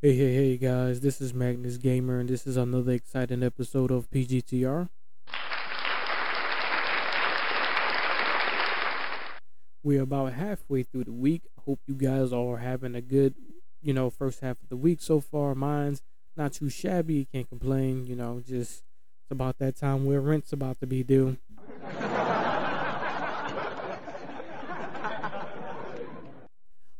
Hey, 0.00 0.14
hey, 0.14 0.32
hey, 0.32 0.56
guys, 0.56 1.00
this 1.00 1.20
is 1.20 1.34
Magnus 1.34 1.76
Gamer, 1.76 2.20
and 2.20 2.28
this 2.28 2.46
is 2.46 2.56
another 2.56 2.92
exciting 2.92 3.42
episode 3.42 3.90
of 3.90 4.08
PGTR. 4.12 4.88
We're 9.82 10.02
about 10.02 10.34
halfway 10.34 10.84
through 10.84 11.02
the 11.02 11.12
week. 11.12 11.42
Hope 11.66 11.80
you 11.88 11.94
guys 11.94 12.32
are 12.32 12.58
having 12.58 12.94
a 12.94 13.00
good, 13.00 13.34
you 13.82 13.92
know, 13.92 14.08
first 14.08 14.38
half 14.38 14.62
of 14.62 14.68
the 14.68 14.76
week 14.76 15.00
so 15.02 15.18
far. 15.18 15.56
Mine's 15.56 16.00
not 16.36 16.52
too 16.52 16.70
shabby, 16.70 17.26
can't 17.32 17.48
complain, 17.48 18.06
you 18.06 18.14
know, 18.14 18.38
just 18.38 18.84
it's 19.24 19.32
about 19.32 19.58
that 19.58 19.74
time 19.74 20.04
where 20.04 20.20
rent's 20.20 20.52
about 20.52 20.78
to 20.78 20.86
be 20.86 21.02
due. 21.02 21.38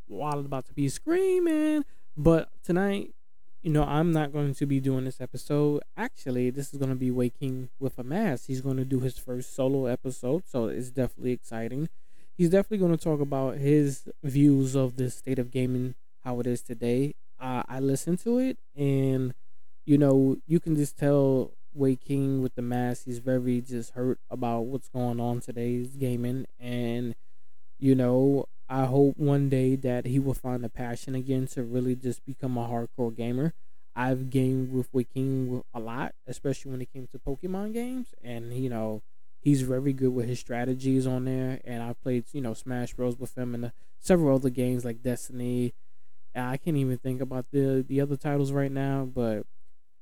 Wallet 0.08 0.46
about 0.46 0.66
to 0.66 0.72
be 0.72 0.88
screaming. 0.88 1.84
But 2.19 2.48
tonight, 2.64 3.14
you 3.63 3.71
know, 3.71 3.85
I'm 3.85 4.11
not 4.11 4.32
going 4.32 4.53
to 4.53 4.67
be 4.67 4.81
doing 4.81 5.04
this 5.04 5.21
episode. 5.21 5.82
Actually, 5.96 6.50
this 6.50 6.72
is 6.72 6.79
going 6.81 6.90
to 6.90 6.96
be 6.96 7.13
Waking 7.13 7.68
with 7.79 7.96
a 7.96 8.03
Mask. 8.03 8.49
He's 8.49 8.61
going 8.61 8.76
to 8.76 8.85
do 8.85 8.99
his 8.99 9.17
first 9.17 9.54
solo 9.54 9.86
episode, 9.86 10.43
so 10.45 10.67
it's 10.67 10.90
definitely 10.90 11.31
exciting. 11.31 11.89
He's 12.36 12.50
definitely 12.50 12.79
going 12.79 12.96
to 12.96 13.03
talk 13.03 13.21
about 13.21 13.59
his 13.59 14.09
views 14.25 14.75
of 14.75 14.96
the 14.96 15.11
state 15.11 15.39
of 15.39 15.53
gaming, 15.53 15.95
how 16.25 16.40
it 16.40 16.49
is 16.49 16.61
today. 16.61 17.14
Uh, 17.39 17.62
I 17.68 17.79
listened 17.79 18.18
to 18.25 18.39
it, 18.39 18.59
and 18.76 19.32
you 19.87 19.96
know, 19.96 20.39
you 20.45 20.59
can 20.59 20.75
just 20.75 20.98
tell 20.98 21.53
Waking 21.73 22.43
with 22.43 22.57
the 22.57 22.62
Mask. 22.62 23.04
He's 23.04 23.21
very 23.21 23.61
just 23.61 23.93
hurt 23.93 24.18
about 24.29 24.62
what's 24.62 24.89
going 24.89 25.21
on 25.21 25.39
today's 25.39 25.95
gaming, 25.95 26.46
and 26.59 27.14
you 27.79 27.95
know, 27.95 28.46
I 28.68 28.85
hope 28.85 29.17
one 29.17 29.49
day 29.49 29.77
that 29.77 30.07
he 30.07 30.18
will 30.18 30.35
find 30.35 30.64
a 30.64 30.68
passion 30.68 31.14
again 31.14 31.46
to 31.49 31.63
really 31.63 31.95
just 31.96 32.25
become 32.27 32.59
a 32.59 32.69
hardcore 32.69 33.14
gamer. 33.14 33.55
I've 33.97 34.31
gamed 34.31 34.72
with 34.72 34.92
Waking 34.92 35.62
a 35.75 35.81
lot, 35.81 36.15
especially 36.27 36.70
when 36.70 36.83
it 36.83 36.92
came 36.92 37.09
to 37.09 37.19
Pokemon 37.19 37.73
games, 37.73 38.15
and 38.23 38.53
you 38.53 38.69
know 38.69 39.03
he's 39.41 39.62
very 39.62 39.92
good 39.92 40.11
with 40.15 40.29
his 40.29 40.39
strategies 40.39 41.07
on 41.07 41.25
there. 41.25 41.61
And 41.65 41.83
I've 41.83 42.01
played 42.03 42.25
you 42.33 42.41
know 42.42 42.55
Smash 42.55 42.95
Bros 42.95 43.19
with 43.19 43.37
him 43.37 43.55
and 43.55 43.65
uh, 43.67 43.70
several 43.98 44.37
other 44.37 44.51
games 44.51 44.85
like 44.85 45.03
Destiny. 45.03 45.73
I 46.35 46.57
can't 46.59 46.77
even 46.77 46.98
think 46.98 47.20
about 47.20 47.47
the 47.53 47.85
the 47.87 48.01
other 48.01 48.17
titles 48.17 48.53
right 48.53 48.73
now, 48.73 49.05
but 49.05 49.47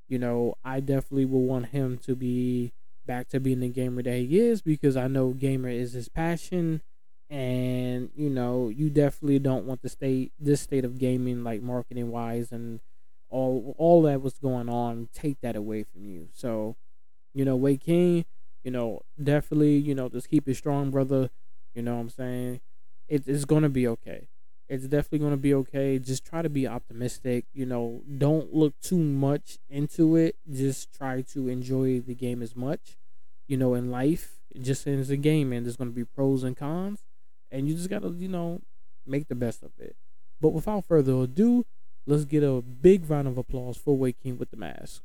you 0.09 0.19
know 0.19 0.55
I 0.65 0.81
definitely 0.81 1.25
will 1.27 1.45
want 1.45 1.67
him 1.67 1.99
to 1.99 2.15
be 2.17 2.73
back 3.07 3.29
to 3.29 3.41
being 3.41 3.61
the 3.61 3.69
gamer 3.69 4.03
that 4.03 4.17
he 4.17 4.39
is 4.41 4.63
because 4.63 4.97
I 4.97 5.07
know 5.09 5.33
gamer 5.33 5.69
is 5.69 5.93
his 5.93 6.09
passion 6.09 6.83
and 7.29 8.11
you 8.15 8.31
know 8.31 8.69
you 8.69 8.89
definitely 8.89 9.39
don't 9.39 9.65
want 9.67 9.83
the 9.83 9.89
state 9.89 10.33
this 10.39 10.61
state 10.61 10.85
of 10.85 10.99
gaming 10.99 11.43
like 11.43 11.61
marketing 11.61 12.11
wise 12.11 12.53
and 12.53 12.81
all 13.29 13.75
all 13.79 14.03
that 14.03 14.23
was 14.23 14.39
going 14.39 14.69
on 14.69 15.09
take 15.13 15.41
that 15.41 15.57
away 15.57 15.83
from 15.83 16.05
you. 16.05 16.29
So 16.33 16.77
you 17.35 17.45
know 17.45 17.57
Waking 17.57 18.25
you 18.65 18.71
know 18.71 19.03
definitely 19.23 19.77
you 19.77 19.95
know 19.95 20.09
just 20.09 20.29
keep 20.29 20.49
it 20.49 20.55
strong 20.55 20.91
brother. 20.91 21.31
You 21.75 21.83
know 21.83 21.95
what 21.97 22.01
I'm 22.01 22.11
saying? 22.11 22.61
It, 23.09 23.25
it's 23.27 23.45
gonna 23.45 23.69
be 23.69 23.87
okay. 23.89 24.29
It's 24.69 24.87
definitely 24.87 25.21
gonna 25.21 25.37
be 25.37 25.55
okay. 25.55 25.99
Just 25.99 26.25
try 26.25 26.43
to 26.43 26.49
be 26.49 26.67
optimistic. 26.67 27.45
You 27.53 27.67
know 27.67 28.03
don't 28.19 28.55
look 28.55 28.75
too 28.81 28.99
much 28.99 29.59
into 29.69 30.17
it. 30.17 30.37
Just 30.51 30.93
try 30.97 31.23
to 31.33 31.49
enjoy 31.49 32.01
the 32.01 32.15
game 32.15 32.41
as 32.43 32.55
much 32.55 32.97
you 33.47 33.57
know 33.57 33.75
in 33.75 33.91
life 33.91 34.41
it 34.51 34.63
just 34.63 34.87
as 34.87 35.11
a 35.11 35.17
game 35.17 35.53
and 35.53 35.67
there's 35.67 35.77
gonna 35.77 35.91
be 35.91 36.05
pros 36.05 36.43
and 36.43 36.57
cons 36.57 37.05
and 37.51 37.69
you 37.69 37.75
just 37.75 37.91
gotta 37.91 38.09
you 38.09 38.29
know 38.29 38.61
make 39.07 39.29
the 39.29 39.35
best 39.35 39.63
of 39.63 39.73
it. 39.79 39.97
But 40.41 40.51
without 40.51 40.85
further 40.85 41.13
ado, 41.13 41.65
let's 42.07 42.25
get 42.25 42.43
a 42.43 42.61
big 42.63 43.09
round 43.09 43.29
of 43.29 43.39
applause 43.39 43.77
for 43.77 43.97
Waking 43.97 44.39
with 44.39 44.51
the 44.51 44.57
Mask. 44.57 45.03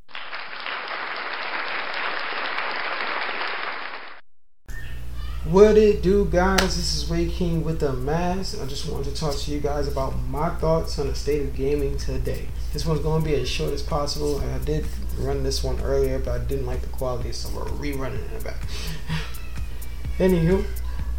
What 5.46 5.76
it 5.76 6.04
do, 6.04 6.26
guys? 6.26 6.60
This 6.62 6.96
is 6.96 7.10
Waking 7.10 7.64
with 7.64 7.80
the 7.80 7.94
Mask. 7.94 8.62
I 8.62 8.66
just 8.68 8.88
wanted 8.88 9.14
to 9.14 9.20
talk 9.20 9.36
to 9.36 9.52
you 9.52 9.60
guys 9.60 9.88
about 9.88 10.16
my 10.30 10.50
thoughts 10.50 11.00
on 11.00 11.08
the 11.08 11.16
state 11.16 11.42
of 11.42 11.56
gaming 11.56 11.98
today. 11.98 12.48
This 12.74 12.86
one's 12.86 13.00
going 13.00 13.24
to 13.24 13.28
be 13.28 13.34
as 13.34 13.50
short 13.50 13.74
as 13.74 13.82
possible. 13.82 14.40
I 14.40 14.60
did 14.60 14.86
run 15.18 15.42
this 15.42 15.64
one 15.64 15.82
earlier, 15.82 16.20
but 16.20 16.40
I 16.40 16.44
didn't 16.44 16.68
like 16.68 16.82
the 16.82 16.90
quality, 16.90 17.32
so 17.32 17.50
we're 17.58 17.66
rerunning 17.66 18.24
it 18.34 18.44
back. 18.44 18.68
Anywho, 20.20 20.64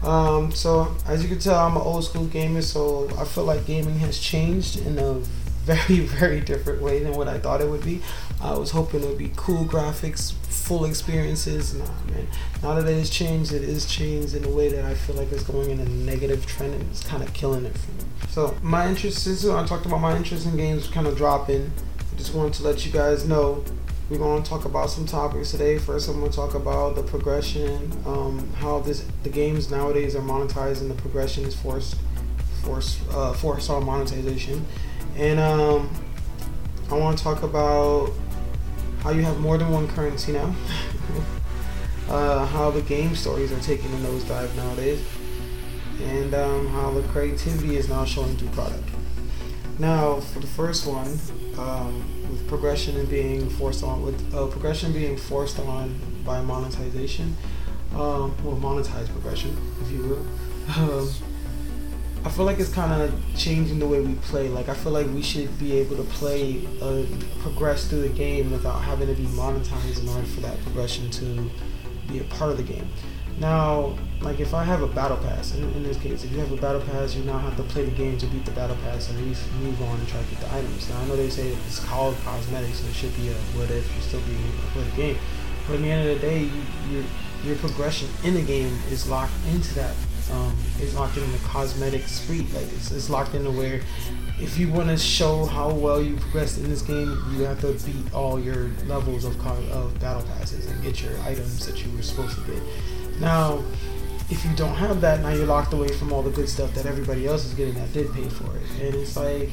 um, 0.03 0.53
so 0.53 0.95
as 1.07 1.23
you 1.23 1.29
can 1.29 1.39
tell, 1.39 1.59
I'm 1.59 1.77
an 1.77 1.83
old 1.83 2.05
school 2.05 2.27
gamer, 2.27 2.63
so 2.63 3.09
I 3.19 3.25
feel 3.25 3.45
like 3.45 3.67
gaming 3.67 3.99
has 4.01 4.19
changed 4.19 4.85
in 4.87 4.99
a 4.99 5.15
very, 5.63 6.01
very 6.01 6.41
different 6.41 6.83
way 6.83 7.05
than 7.05 7.13
what 7.13 7.29
I 7.29 7.39
thought 7.39 7.61
it 7.61 7.69
would 7.69 7.85
be. 7.85 8.03
I 8.41 8.53
was 8.55 8.73
hoping 8.73 9.05
it 9.05 9.07
would 9.07 9.19
be 9.19 9.33
cool 9.37 9.65
graphics, 9.65 10.33
full 10.33 10.85
experiences. 10.87 11.75
Nah, 11.75 11.85
man. 12.11 12.27
Now 12.65 12.75
that 12.75 12.91
it 12.91 12.99
has 12.99 13.09
changed, 13.09 13.53
it 13.53 13.63
is 13.63 13.87
changed 13.87 14.35
in 14.35 14.45
a 14.45 14.49
way 14.49 14.69
that 14.71 14.85
I 14.85 14.95
feel 14.95 15.15
like 15.15 15.31
it's 15.31 15.45
going 15.45 15.71
in 15.71 15.79
a 15.79 15.85
negative 15.85 16.47
trend 16.47 16.75
and 16.75 16.83
it's 16.91 17.05
kind 17.05 17.23
of 17.23 17.33
killing 17.33 17.65
it 17.65 17.79
for 17.79 17.93
me. 17.93 18.05
So 18.31 18.57
my 18.61 18.89
interest, 18.89 19.23
since 19.23 19.47
I 19.47 19.65
talked 19.65 19.87
about 19.87 20.01
my 20.01 20.17
interest 20.17 20.47
in 20.47 20.57
games 20.57 20.89
kind 20.89 21.07
of 21.07 21.17
dropping, 21.17 21.71
I 22.13 22.17
just 22.17 22.35
wanted 22.35 22.55
to 22.55 22.65
let 22.65 22.85
you 22.85 22.91
guys 22.91 23.25
know 23.25 23.65
we're 24.13 24.19
going 24.19 24.43
to 24.43 24.49
talk 24.49 24.67
about 24.67 24.91
some 24.91 25.07
topics 25.07 25.53
today. 25.53 25.79
First, 25.79 26.07
I'm 26.07 26.21
going 26.21 26.31
to 26.31 26.37
talk 26.37 26.53
about 26.53 26.97
the 26.97 27.03
progression, 27.03 27.91
um, 28.05 28.47
how 28.55 28.81
this 28.81 29.07
the 29.23 29.31
games 29.31 29.71
nowadays 29.71 30.15
are 30.15 30.21
monetized, 30.21 30.83
and 30.83 30.91
the 30.91 30.95
progression 30.95 31.45
is 31.45 31.55
forced, 31.55 31.97
forced, 32.63 33.01
uh, 33.11 33.33
forced 33.33 33.71
on 33.71 33.87
monetization. 33.87 34.67
And 35.17 35.41
um, 35.41 35.91
I 36.91 36.95
want 36.95 37.17
to 37.17 37.25
talk 37.25 37.43
about 37.43 38.13
how 39.01 39.13
you 39.13 39.23
have 39.23 39.41
more 39.41 39.57
than 39.57 39.71
one 39.71 39.89
currency 39.89 40.33
now. 40.33 40.55
uh, 42.11 42.45
how 42.45 42.71
the 42.71 42.83
game 42.83 43.17
stories 43.17 43.51
are 43.51 43.61
taking 43.61 43.91
a 43.95 43.97
nosedive 43.97 44.55
nowadays, 44.57 45.03
and 46.03 46.35
um, 46.35 46.69
how 46.69 46.91
the 46.91 47.03
creativity 47.09 47.77
is 47.77 47.89
now 47.89 48.05
showing 48.05 48.37
through 48.37 48.51
product. 48.51 48.91
Now, 49.79 50.21
for 50.21 50.41
the 50.41 50.47
first 50.47 50.87
one. 50.87 51.19
Um, 51.59 52.23
with 52.33 52.49
progression 52.49 52.97
and 52.97 53.09
being 53.09 53.49
forced 53.51 53.85
on 53.85 54.03
with 54.03 54.35
uh, 54.35 54.47
progression 54.47 54.93
being 54.93 55.17
forced 55.17 55.59
on 55.61 55.95
by 56.25 56.41
monetization, 56.41 57.37
um, 57.93 58.35
well, 58.43 58.57
monetized 58.57 59.11
progression, 59.11 59.57
if 59.83 59.91
you 59.93 60.03
will. 60.03 60.27
Um, 60.77 61.11
I 62.25 62.31
feel 62.31 62.45
like 62.45 62.59
it's 62.61 62.73
kind 62.73 63.03
of 63.03 63.13
changing 63.37 63.81
the 63.81 63.87
way 63.87 64.01
we 64.01 64.15
play. 64.15 64.49
Like 64.49 64.69
I 64.69 64.75
feel 64.75 64.93
like 64.93 65.09
we 65.09 65.23
should 65.23 65.59
be 65.59 65.77
able 65.79 65.97
to 65.97 66.05
play, 66.05 66.67
uh, 66.81 67.03
progress 67.41 67.89
through 67.89 68.03
the 68.03 68.09
game 68.09 68.51
without 68.51 68.81
having 68.81 69.09
to 69.09 69.15
be 69.15 69.27
monetized 69.27 70.01
in 70.01 70.09
order 70.09 70.27
for 70.29 70.41
that 70.41 70.61
progression 70.63 71.11
to 71.11 71.51
be 72.09 72.21
a 72.21 72.25
part 72.25 72.51
of 72.51 72.57
the 72.57 72.63
game. 72.63 72.89
Now, 73.43 73.99
like 74.21 74.39
if 74.39 74.55
I 74.55 74.63
have 74.63 74.83
a 74.83 74.87
battle 74.87 75.17
pass, 75.17 75.53
in, 75.57 75.65
in 75.75 75.83
this 75.83 75.99
case, 75.99 76.23
if 76.23 76.31
you 76.31 76.39
have 76.39 76.53
a 76.53 76.57
battle 76.57 76.81
pass, 76.81 77.17
you 77.17 77.25
now 77.25 77.39
have 77.39 77.57
to 77.57 77.65
play 77.65 77.85
the 77.85 77.91
game 77.91 78.17
to 78.19 78.27
beat 78.27 78.45
the 78.45 78.53
battle 78.53 78.77
pass 78.85 79.11
and 79.11 79.19
move 79.19 79.83
on 79.83 79.99
and 79.99 80.07
try 80.07 80.23
to 80.23 80.31
get 80.31 80.39
the 80.39 80.55
items. 80.55 80.89
Now 80.89 81.01
I 81.01 81.07
know 81.07 81.17
they 81.17 81.29
say 81.29 81.49
it's 81.49 81.85
called 81.85 82.15
cosmetics, 82.23 82.79
so 82.79 82.87
it 82.87 82.95
should 82.95 83.17
be 83.17 83.31
a 83.31 83.35
what 83.59 83.69
if 83.69 83.93
you're 83.93 84.03
still 84.03 84.21
being 84.21 84.39
play 84.73 84.85
the 84.85 84.97
game. 84.97 85.19
But 85.67 85.75
at 85.75 85.81
the 85.81 85.91
end 85.91 86.09
of 86.09 86.21
the 86.21 86.25
day, 86.25 86.43
you, 86.45 86.63
your 86.93 87.05
your 87.43 87.57
progression 87.57 88.09
in 88.23 88.35
the 88.35 88.43
game 88.43 88.79
is 88.93 89.11
locked 89.11 89.33
into 89.53 89.75
that. 89.75 89.97
Um, 90.31 90.57
is 90.81 90.95
locked 90.95 91.17
in 91.17 91.33
the 91.33 91.39
cosmetic 91.39 92.03
spree. 92.03 92.47
Like 92.55 92.63
it's, 92.63 92.93
it's 92.93 93.11
locked 93.11 93.35
into 93.35 93.51
where 93.51 93.81
if 94.39 94.57
you 94.57 94.71
want 94.71 94.89
to 94.89 94.97
show 94.97 95.47
how 95.47 95.73
well 95.73 96.01
you 96.01 96.17
progressed 96.17 96.59
in 96.59 96.71
this 96.71 96.81
game, 96.81 97.21
you 97.33 97.43
have 97.43 97.61
to 97.63 97.73
beat 97.85 98.15
all 98.15 98.39
your 98.39 98.71
levels 98.87 99.25
of, 99.25 99.35
of 99.45 99.99
battle 99.99 100.23
passes 100.23 100.67
and 100.67 100.81
get 100.81 101.03
your 101.03 101.19
items 101.23 101.67
that 101.67 101.85
you 101.85 101.91
were 101.97 102.03
supposed 102.03 102.37
to 102.37 102.53
get. 102.53 102.63
Now, 103.21 103.63
if 104.31 104.45
you 104.45 104.55
don't 104.57 104.75
have 104.75 105.01
that, 105.03 105.21
now 105.21 105.31
you're 105.31 105.47
locked 105.47 105.73
away 105.73 105.89
from 105.89 106.13
all 106.13 106.23
the 106.23 106.31
good 106.31 106.49
stuff 106.49 106.75
that 106.75 106.87
everybody 106.87 107.27
else 107.27 107.45
is 107.45 107.55
getting 107.55 107.75
that 107.75 107.93
did 107.93 108.13
pay 108.15 108.29
for 108.29 108.57
it. 108.57 108.63
And 108.81 108.95
it's 108.95 109.17
like, 109.17 109.51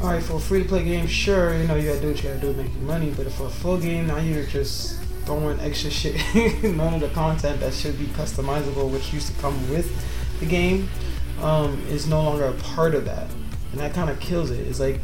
all 0.00 0.08
right, 0.08 0.22
for 0.22 0.34
a 0.34 0.40
free 0.40 0.62
to 0.62 0.68
play 0.68 0.84
game, 0.84 1.06
sure, 1.06 1.56
you 1.56 1.66
know, 1.66 1.76
you 1.76 1.88
gotta 1.88 2.00
do 2.00 2.08
what 2.08 2.22
you 2.22 2.28
gotta 2.28 2.40
do 2.40 2.52
to 2.52 2.62
make 2.62 2.72
your 2.74 2.82
money. 2.82 3.12
But 3.16 3.32
for 3.32 3.46
a 3.46 3.50
full 3.50 3.78
game, 3.78 4.06
now 4.06 4.18
you're 4.18 4.44
just 4.44 5.00
throwing 5.24 5.58
extra 5.60 5.90
shit. 5.90 6.16
None 6.62 6.94
of 6.94 7.00
the 7.00 7.08
content 7.08 7.60
that 7.60 7.72
should 7.72 7.98
be 7.98 8.06
customizable, 8.06 8.90
which 8.90 9.12
used 9.12 9.34
to 9.34 9.40
come 9.40 9.70
with 9.70 9.90
the 10.40 10.46
game, 10.46 10.88
um, 11.40 11.82
is 11.88 12.06
no 12.06 12.22
longer 12.22 12.44
a 12.46 12.54
part 12.54 12.94
of 12.94 13.04
that. 13.06 13.26
And 13.72 13.80
that 13.80 13.94
kind 13.94 14.10
of 14.10 14.18
kills 14.20 14.50
it. 14.50 14.66
It's 14.66 14.80
like, 14.80 15.00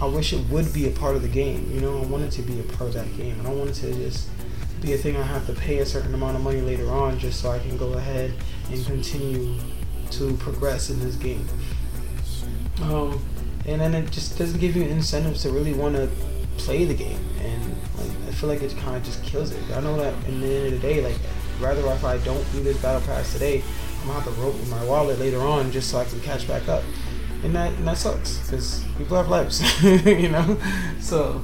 I 0.00 0.06
wish 0.06 0.32
it 0.32 0.48
would 0.48 0.72
be 0.72 0.86
a 0.86 0.90
part 0.90 1.16
of 1.16 1.22
the 1.22 1.28
game. 1.28 1.70
You 1.72 1.80
know, 1.80 1.98
I 1.98 2.06
want 2.06 2.24
it 2.24 2.30
to 2.32 2.42
be 2.42 2.60
a 2.60 2.62
part 2.62 2.88
of 2.88 2.94
that 2.94 3.16
game. 3.16 3.38
I 3.40 3.44
don't 3.44 3.58
want 3.58 3.70
it 3.70 3.74
to 3.74 3.92
just 3.94 4.28
be 4.80 4.92
a 4.94 4.98
thing 4.98 5.16
I 5.16 5.22
have 5.22 5.46
to 5.46 5.52
pay 5.52 5.78
a 5.78 5.86
certain 5.86 6.14
amount 6.14 6.36
of 6.36 6.42
money 6.42 6.60
later 6.60 6.90
on 6.90 7.18
just 7.18 7.40
so 7.40 7.50
I 7.50 7.58
can 7.58 7.76
go 7.76 7.94
ahead 7.94 8.32
and 8.70 8.84
continue 8.86 9.56
to 10.12 10.36
progress 10.38 10.90
in 10.90 11.00
this 11.00 11.16
game. 11.16 11.46
Um, 12.82 13.24
and 13.66 13.80
then 13.80 13.94
it 13.94 14.10
just 14.10 14.38
doesn't 14.38 14.60
give 14.60 14.76
you 14.76 14.84
incentives 14.84 15.42
to 15.42 15.50
really 15.50 15.74
want 15.74 15.96
to 15.96 16.08
play 16.56 16.84
the 16.84 16.94
game, 16.94 17.20
and 17.40 17.62
like, 17.98 18.10
I 18.28 18.32
feel 18.32 18.48
like 18.48 18.62
it 18.62 18.76
kind 18.78 18.96
of 18.96 19.04
just 19.04 19.22
kills 19.22 19.52
it. 19.52 19.62
I 19.74 19.80
know 19.80 19.96
that 19.96 20.12
in 20.26 20.40
the 20.40 20.46
end 20.46 20.66
of 20.66 20.72
the 20.72 20.88
day, 20.88 21.00
like 21.02 21.18
rather 21.60 21.86
if 21.92 22.04
I 22.04 22.18
don't 22.18 22.44
do 22.52 22.62
this 22.62 22.80
battle 22.80 23.00
pass 23.02 23.32
today, 23.32 23.62
I'm 24.00 24.08
gonna 24.08 24.20
have 24.20 24.34
to 24.34 24.40
rope 24.40 24.54
with 24.54 24.70
my 24.70 24.84
wallet 24.84 25.18
later 25.18 25.40
on 25.40 25.70
just 25.70 25.90
so 25.90 25.98
I 25.98 26.04
can 26.04 26.20
catch 26.20 26.46
back 26.48 26.68
up. 26.68 26.82
and 27.44 27.54
that 27.54 27.72
and 27.74 27.86
that 27.86 27.98
sucks 27.98 28.38
because 28.38 28.84
people 28.96 29.16
have 29.16 29.28
lives, 29.28 29.60
you 30.06 30.28
know. 30.28 30.58
So 31.00 31.42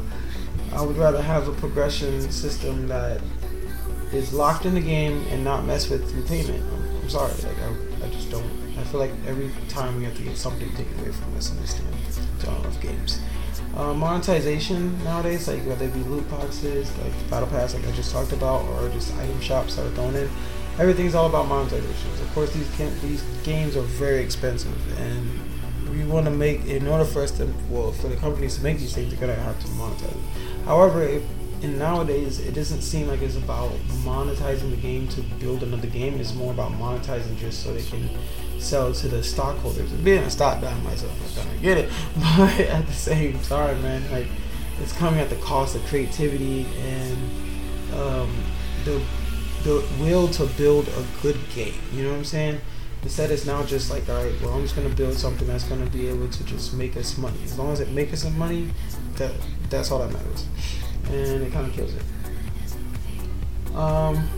I 0.74 0.82
would 0.82 0.96
rather 0.96 1.22
have 1.22 1.46
a 1.46 1.52
progression 1.52 2.20
system 2.32 2.88
that 2.88 3.20
is 4.12 4.32
locked 4.32 4.66
in 4.66 4.74
the 4.74 4.80
game 4.80 5.24
and 5.30 5.44
not 5.44 5.64
mess 5.64 5.88
with 5.88 6.10
through 6.10 6.24
payment. 6.24 6.62
I'm, 6.72 6.96
I'm 7.02 7.10
sorry, 7.10 7.32
like 7.32 7.58
I, 7.60 8.06
I 8.06 8.10
just 8.10 8.30
don't. 8.30 8.44
I 8.76 8.82
feel 8.84 8.98
like 9.00 9.12
every 9.26 9.50
time 9.68 9.96
we 9.96 10.04
have 10.04 10.16
to 10.16 10.22
get 10.22 10.36
something 10.36 10.68
taken 10.74 10.98
away 10.98 11.12
from 11.12 11.36
us 11.36 11.50
in 11.50 11.60
this 11.60 11.80
I 12.44 12.50
love 12.50 12.80
games. 12.80 13.20
Uh, 13.76 13.94
monetization 13.94 15.02
nowadays, 15.04 15.48
like 15.48 15.60
whether 15.62 15.86
it 15.86 15.94
be 15.94 16.00
loot 16.00 16.28
boxes, 16.30 16.96
like 16.98 17.30
battle 17.30 17.48
pass, 17.48 17.74
like 17.74 17.86
I 17.86 17.92
just 17.92 18.12
talked 18.12 18.32
about, 18.32 18.64
or 18.68 18.88
just 18.90 19.14
item 19.16 19.40
shops 19.40 19.76
that 19.76 19.86
are 19.86 19.90
thrown 19.90 20.14
in, 20.14 20.28
everything's 20.78 21.14
all 21.14 21.26
about 21.26 21.48
monetization. 21.48 22.10
Of 22.20 22.32
course, 22.34 22.52
these 22.52 23.00
these 23.00 23.22
games 23.44 23.76
are 23.76 23.82
very 23.82 24.20
expensive, 24.20 24.98
and 24.98 25.28
we 25.90 26.04
want 26.04 26.26
to 26.26 26.30
make 26.30 26.66
in 26.66 26.86
order 26.86 27.04
for 27.04 27.22
us 27.22 27.30
to 27.32 27.52
well 27.70 27.92
for 27.92 28.08
the 28.08 28.16
companies 28.16 28.56
to 28.56 28.62
make 28.62 28.78
these 28.78 28.94
things, 28.94 29.10
they're 29.10 29.20
gonna 29.20 29.34
have 29.34 29.58
to 29.60 29.68
monetize. 29.68 30.16
However, 30.64 31.02
if 31.02 31.22
and 31.64 31.78
nowadays 31.78 32.40
it 32.40 32.54
doesn't 32.54 32.82
seem 32.82 33.08
like 33.08 33.22
it's 33.22 33.36
about 33.36 33.70
monetizing 34.04 34.70
the 34.70 34.76
game 34.76 35.08
to 35.08 35.22
build 35.40 35.62
another 35.62 35.86
game. 35.86 36.20
It's 36.20 36.34
more 36.34 36.52
about 36.52 36.72
monetizing 36.72 37.38
just 37.38 37.62
so 37.62 37.72
they 37.72 37.82
can 37.82 38.08
sell 38.58 38.92
to 38.92 39.08
the 39.08 39.22
stockholders. 39.22 39.90
Being 39.92 40.22
a 40.22 40.30
stock 40.30 40.60
guy 40.60 40.78
myself, 40.80 41.38
I 41.38 41.42
kind 41.42 41.56
of 41.56 41.62
get 41.62 41.78
it, 41.78 41.90
but 42.16 42.60
at 42.60 42.86
the 42.86 42.92
same 42.92 43.38
time, 43.40 43.80
man, 43.82 44.10
like 44.12 44.26
it's 44.80 44.92
coming 44.92 45.20
at 45.20 45.30
the 45.30 45.36
cost 45.36 45.74
of 45.74 45.84
creativity 45.86 46.66
and 46.80 47.16
um, 47.94 48.44
the 48.84 49.02
the 49.62 49.82
will 49.98 50.28
to 50.28 50.44
build 50.58 50.88
a 50.88 51.06
good 51.22 51.38
game. 51.54 51.74
You 51.92 52.04
know 52.04 52.10
what 52.10 52.18
I'm 52.18 52.24
saying? 52.24 52.60
Instead, 53.02 53.30
it's 53.30 53.46
now 53.46 53.62
just 53.64 53.90
like, 53.90 54.08
all 54.08 54.22
right, 54.22 54.34
well, 54.42 54.54
I'm 54.54 54.62
just 54.62 54.76
gonna 54.76 54.88
build 54.90 55.14
something 55.14 55.46
that's 55.46 55.64
gonna 55.64 55.86
be 55.86 56.08
able 56.08 56.28
to 56.28 56.44
just 56.44 56.74
make 56.74 56.96
us 56.96 57.16
money. 57.16 57.38
As 57.44 57.58
long 57.58 57.72
as 57.72 57.80
it 57.80 57.90
makes 57.90 58.12
us 58.12 58.22
some 58.22 58.38
money, 58.38 58.70
that 59.16 59.32
that's 59.76 59.90
all 59.90 59.98
that 59.98 60.12
matters, 60.12 60.46
and 61.08 61.42
it 61.42 61.52
kind 61.52 61.66
of 61.66 61.72
kills 61.72 61.94
it. 61.94 62.02
Um, 63.74 64.28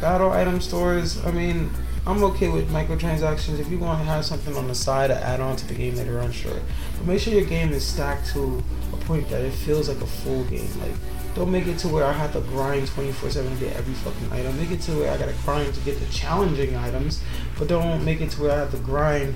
battle 0.00 0.32
item 0.32 0.60
stores. 0.60 1.24
I 1.24 1.30
mean, 1.30 1.70
I'm 2.06 2.22
okay 2.24 2.48
with 2.48 2.70
microtransactions. 2.70 3.58
If 3.58 3.68
you 3.70 3.78
want 3.78 4.00
to 4.00 4.04
have 4.06 4.24
something 4.24 4.56
on 4.56 4.66
the 4.66 4.74
side 4.74 5.08
to 5.08 5.16
add 5.16 5.40
on 5.40 5.56
to 5.56 5.66
the 5.66 5.74
game 5.74 5.96
later 5.96 6.20
on, 6.20 6.32
sure. 6.32 6.58
But 6.96 7.06
make 7.06 7.20
sure 7.20 7.34
your 7.34 7.44
game 7.44 7.72
is 7.72 7.86
stacked 7.86 8.30
to 8.30 8.62
a 8.92 8.96
point 9.04 9.28
that 9.28 9.42
it 9.42 9.52
feels 9.52 9.88
like 9.88 10.00
a 10.00 10.06
full 10.06 10.44
game. 10.44 10.68
Like 10.80 10.94
don't 11.34 11.52
make 11.52 11.66
it 11.66 11.78
to 11.78 11.88
where 11.88 12.04
I 12.04 12.12
have 12.12 12.32
to 12.32 12.40
grind 12.40 12.88
24 12.88 13.30
7 13.30 13.52
to 13.52 13.64
get 13.64 13.76
every 13.76 13.94
fucking 13.94 14.32
item. 14.32 14.56
Make 14.58 14.70
it 14.70 14.80
to 14.82 14.92
where 14.92 15.12
I 15.12 15.16
gotta 15.16 15.34
grind 15.44 15.72
to 15.74 15.80
get 15.80 16.00
the 16.00 16.06
challenging 16.06 16.74
items, 16.74 17.22
but 17.58 17.68
don't 17.68 18.04
make 18.04 18.20
it 18.20 18.30
to 18.30 18.42
where 18.42 18.52
I 18.52 18.56
have 18.56 18.70
to 18.72 18.78
grind 18.78 19.34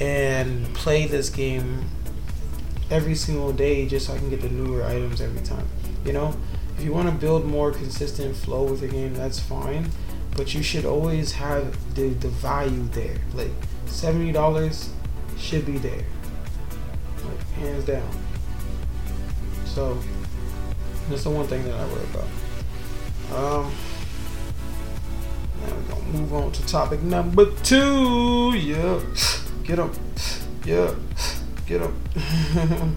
and 0.00 0.72
play 0.74 1.06
this 1.06 1.30
game 1.30 1.84
every 2.90 3.14
single 3.14 3.52
day 3.52 3.86
just 3.86 4.06
so 4.06 4.14
I 4.14 4.18
can 4.18 4.30
get 4.30 4.40
the 4.40 4.48
newer 4.48 4.84
items 4.84 5.20
every 5.20 5.42
time. 5.42 5.66
You 6.04 6.12
know? 6.12 6.34
If 6.76 6.84
you 6.84 6.92
want 6.92 7.08
to 7.08 7.14
build 7.14 7.44
more 7.44 7.72
consistent 7.72 8.36
flow 8.36 8.62
with 8.62 8.80
the 8.80 8.88
game, 8.88 9.12
that's 9.14 9.40
fine. 9.40 9.90
But 10.36 10.54
you 10.54 10.62
should 10.62 10.84
always 10.84 11.32
have 11.32 11.76
the, 11.96 12.10
the 12.10 12.28
value 12.28 12.84
there. 12.92 13.16
Like 13.34 13.50
$70 13.86 14.88
should 15.36 15.66
be 15.66 15.78
there. 15.78 16.04
Like 17.24 17.48
hands 17.54 17.84
down. 17.84 18.08
So 19.64 19.98
that's 21.08 21.24
the 21.24 21.30
one 21.30 21.46
thing 21.46 21.64
that 21.64 21.74
I 21.74 21.84
worry 21.86 22.04
about. 22.04 22.28
Um, 23.30 23.72
now 25.60 25.74
we're 25.74 25.94
gonna 25.94 26.04
move 26.12 26.34
on 26.34 26.52
to 26.52 26.66
topic 26.66 27.02
number 27.02 27.46
two. 27.62 28.54
Yeah, 28.54 29.00
get 29.68 29.76
them. 29.76 29.92
Yeah, 30.64 30.94
get 31.66 31.80
them. 31.80 32.96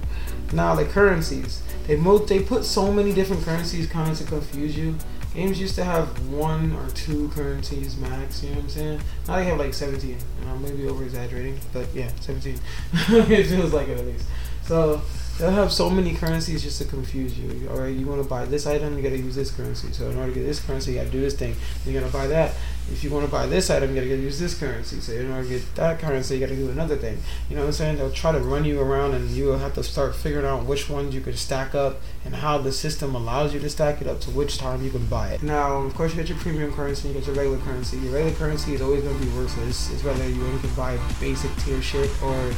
now 0.53 0.73
the 0.73 0.85
currencies. 0.85 1.61
They 1.85 1.97
mo- 1.97 2.19
they 2.19 2.41
put 2.41 2.63
so 2.63 2.91
many 2.91 3.13
different 3.13 3.43
currencies 3.43 3.87
kind 3.87 4.09
of 4.09 4.17
to 4.17 4.23
confuse 4.23 4.77
you. 4.77 4.95
Games 5.33 5.59
used 5.59 5.75
to 5.75 5.83
have 5.83 6.07
one 6.27 6.73
or 6.73 6.89
two 6.89 7.29
currencies 7.29 7.97
max, 7.97 8.43
you 8.43 8.49
know 8.49 8.55
what 8.55 8.63
I'm 8.63 8.69
saying? 8.69 9.01
Now 9.27 9.35
they 9.37 9.45
have 9.45 9.59
like 9.59 9.73
17. 9.73 10.17
And 10.41 10.49
I'm 10.49 10.61
maybe 10.61 10.87
over 10.87 11.03
exaggerating, 11.03 11.59
but 11.71 11.87
yeah, 11.93 12.09
17. 12.21 12.59
it 12.93 13.47
feels 13.47 13.73
like 13.73 13.87
it 13.87 13.97
at 13.97 14.05
least. 14.05 14.25
So 14.63 15.01
They'll 15.41 15.49
have 15.49 15.73
so 15.73 15.89
many 15.89 16.13
currencies 16.13 16.61
just 16.61 16.79
to 16.83 16.87
confuse 16.87 17.35
you. 17.35 17.67
All 17.71 17.77
right, 17.77 17.87
you 17.87 18.05
want 18.05 18.21
to 18.21 18.29
buy 18.29 18.45
this 18.45 18.67
item, 18.67 18.95
you 18.95 19.01
got 19.01 19.09
to 19.09 19.17
use 19.17 19.35
this 19.35 19.49
currency. 19.49 19.91
So 19.91 20.11
in 20.11 20.17
order 20.19 20.31
to 20.31 20.39
get 20.39 20.45
this 20.45 20.59
currency, 20.59 20.91
you 20.91 20.97
got 20.99 21.05
to 21.05 21.09
do 21.09 21.19
this 21.19 21.33
thing. 21.33 21.55
You're 21.83 21.99
gonna 21.99 22.13
buy 22.13 22.27
that. 22.27 22.53
If 22.91 23.03
you 23.03 23.09
want 23.09 23.25
to 23.25 23.31
buy 23.31 23.47
this 23.47 23.71
item, 23.71 23.89
you 23.89 23.95
got 23.95 24.01
to 24.01 24.21
use 24.21 24.39
this 24.39 24.53
currency. 24.53 24.99
So 24.99 25.13
in 25.13 25.31
order 25.31 25.41
to 25.41 25.49
get 25.49 25.75
that 25.75 25.99
currency, 25.99 26.35
you 26.35 26.41
got 26.41 26.49
to 26.49 26.55
do 26.55 26.69
another 26.69 26.95
thing. 26.95 27.17
You 27.49 27.55
know 27.55 27.63
what 27.63 27.69
I'm 27.69 27.73
saying? 27.73 27.97
They'll 27.97 28.11
try 28.11 28.33
to 28.33 28.39
run 28.39 28.65
you 28.65 28.81
around, 28.81 29.15
and 29.15 29.31
you 29.31 29.45
will 29.45 29.57
have 29.57 29.73
to 29.75 29.83
start 29.83 30.15
figuring 30.15 30.45
out 30.45 30.65
which 30.65 30.89
ones 30.91 31.15
you 31.15 31.21
can 31.21 31.33
stack 31.33 31.73
up 31.73 32.01
and 32.23 32.35
how 32.35 32.59
the 32.59 32.71
system 32.71 33.15
allows 33.15 33.51
you 33.51 33.59
to 33.61 33.69
stack 33.69 33.99
it 33.99 34.07
up 34.07 34.21
to 34.21 34.29
which 34.29 34.59
time 34.59 34.83
you 34.83 34.91
can 34.91 35.07
buy 35.07 35.29
it. 35.29 35.41
Now, 35.41 35.77
of 35.77 35.95
course, 35.95 36.11
you 36.11 36.17
get 36.17 36.29
your 36.29 36.37
premium 36.37 36.71
currency, 36.71 37.07
you 37.07 37.15
get 37.15 37.25
your 37.25 37.35
regular 37.35 37.57
currency. 37.59 37.97
Your 37.97 38.13
regular 38.13 38.35
currency 38.35 38.75
is 38.75 38.81
always 38.81 39.03
gonna 39.03 39.17
be 39.17 39.29
worthless. 39.29 39.91
It's 39.91 40.03
whether 40.03 40.29
you 40.29 40.45
only 40.45 40.59
can 40.59 40.75
buy 40.75 40.99
basic 41.19 41.55
tier 41.57 41.81
shit 41.81 42.11
or 42.21 42.53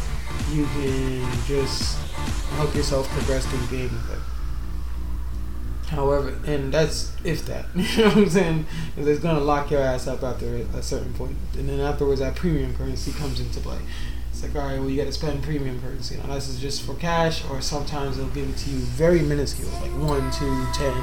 you 0.51 0.65
can 0.65 1.27
just 1.45 1.97
help 2.55 2.73
yourself 2.75 3.07
progress 3.09 3.45
through 3.47 3.59
with 3.59 4.11
it. 4.11 4.19
However, 5.87 6.35
and 6.45 6.73
that's 6.73 7.11
if 7.23 7.45
that, 7.45 7.65
you 7.75 7.83
know 7.97 8.09
what 8.09 8.17
I'm 8.17 8.29
saying? 8.29 8.65
Because 8.95 9.07
it's 9.07 9.21
gonna 9.21 9.39
lock 9.39 9.69
your 9.69 9.81
ass 9.81 10.07
up 10.07 10.23
after 10.23 10.55
a 10.75 10.81
certain 10.81 11.13
point, 11.13 11.37
and 11.57 11.69
then 11.69 11.79
afterwards 11.79 12.19
that 12.19 12.35
premium 12.35 12.75
currency 12.75 13.11
comes 13.11 13.39
into 13.39 13.59
play. 13.59 13.79
It's 14.31 14.41
like, 14.41 14.55
all 14.55 14.67
right, 14.67 14.79
well, 14.79 14.89
you 14.89 14.97
got 14.97 15.05
to 15.05 15.11
spend 15.11 15.43
premium 15.43 15.79
currency, 15.79 16.17
unless 16.23 16.49
it's 16.49 16.59
just 16.59 16.81
for 16.81 16.95
cash, 16.95 17.43
or 17.51 17.61
sometimes 17.61 18.17
they'll 18.17 18.27
give 18.29 18.49
it 18.49 18.57
to 18.57 18.71
you 18.71 18.77
very 18.77 19.21
minuscule, 19.21 19.69
like 19.81 19.91
one, 19.91 20.31
two, 20.31 20.65
ten, 20.73 20.93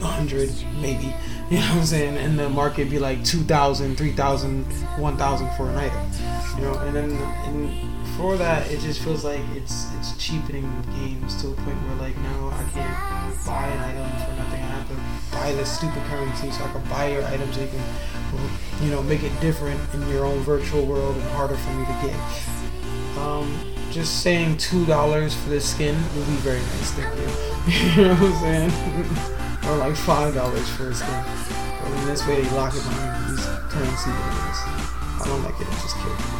hundred, 0.00 0.50
maybe. 0.80 1.14
You 1.48 1.60
know 1.60 1.66
what 1.66 1.76
I'm 1.76 1.84
saying? 1.86 2.16
And 2.16 2.36
the 2.36 2.48
market 2.48 2.90
be 2.90 2.98
like 2.98 3.22
2,000, 3.22 3.96
3,000, 3.96 4.64
1,000 4.64 5.50
for 5.56 5.70
an 5.70 5.76
item. 5.76 6.10
You 6.56 6.62
know, 6.62 6.78
and 6.80 6.96
then 6.96 7.12
and 7.12 7.95
for 8.16 8.36
that, 8.36 8.70
it 8.70 8.80
just 8.80 9.02
feels 9.02 9.24
like 9.24 9.40
it's 9.54 9.92
it's 9.98 10.16
cheapening 10.16 10.64
games 10.98 11.40
to 11.42 11.48
a 11.48 11.54
point 11.54 11.76
where 11.84 11.96
like 11.96 12.16
now 12.18 12.48
I 12.48 12.64
can't 12.72 13.46
buy 13.46 13.66
an 13.66 13.80
item 13.80 14.08
for 14.24 14.32
nothing. 14.42 14.62
I 14.62 14.72
have 14.72 14.88
to 14.88 15.36
buy 15.36 15.52
this 15.52 15.76
stupid 15.76 16.02
currency 16.04 16.50
so 16.50 16.64
I 16.64 16.72
can 16.72 16.84
buy 16.88 17.08
your 17.10 17.24
items 17.24 17.54
so 17.54 17.60
you 17.62 17.68
can 17.68 18.84
you 18.84 18.90
know 18.90 19.02
make 19.02 19.22
it 19.22 19.38
different 19.40 19.78
in 19.94 20.08
your 20.08 20.24
own 20.24 20.38
virtual 20.40 20.86
world 20.86 21.14
and 21.14 21.24
harder 21.30 21.56
for 21.56 21.70
me 21.72 21.84
to 21.84 21.92
get. 22.06 23.22
Um, 23.22 23.54
just 23.90 24.22
saying 24.22 24.56
two 24.56 24.86
dollars 24.86 25.34
for 25.34 25.50
this 25.50 25.70
skin 25.70 25.94
would 26.16 26.26
be 26.26 26.36
very 26.36 26.60
nice. 26.60 26.92
Thank 26.92 27.14
you. 27.16 28.02
you 28.02 28.08
know 28.08 28.14
what 28.14 28.32
I'm 28.32 28.70
saying? 28.70 29.68
or 29.68 29.76
like 29.76 29.96
five 29.96 30.34
dollars 30.34 30.68
for 30.70 30.88
a 30.88 30.94
skin. 30.94 31.24
But 31.82 31.92
in 31.92 32.06
this 32.06 32.26
way, 32.26 32.40
they 32.40 32.50
lock 32.56 32.74
it 32.74 32.82
behind 32.82 33.36
these 33.36 33.46
currency 33.68 34.10
items. 34.10 34.58
I 35.20 35.24
don't 35.26 35.42
like 35.44 35.60
it. 35.60 35.68
It 35.68 35.80
just 35.82 35.96
kills 35.96 36.18
me 36.18 36.35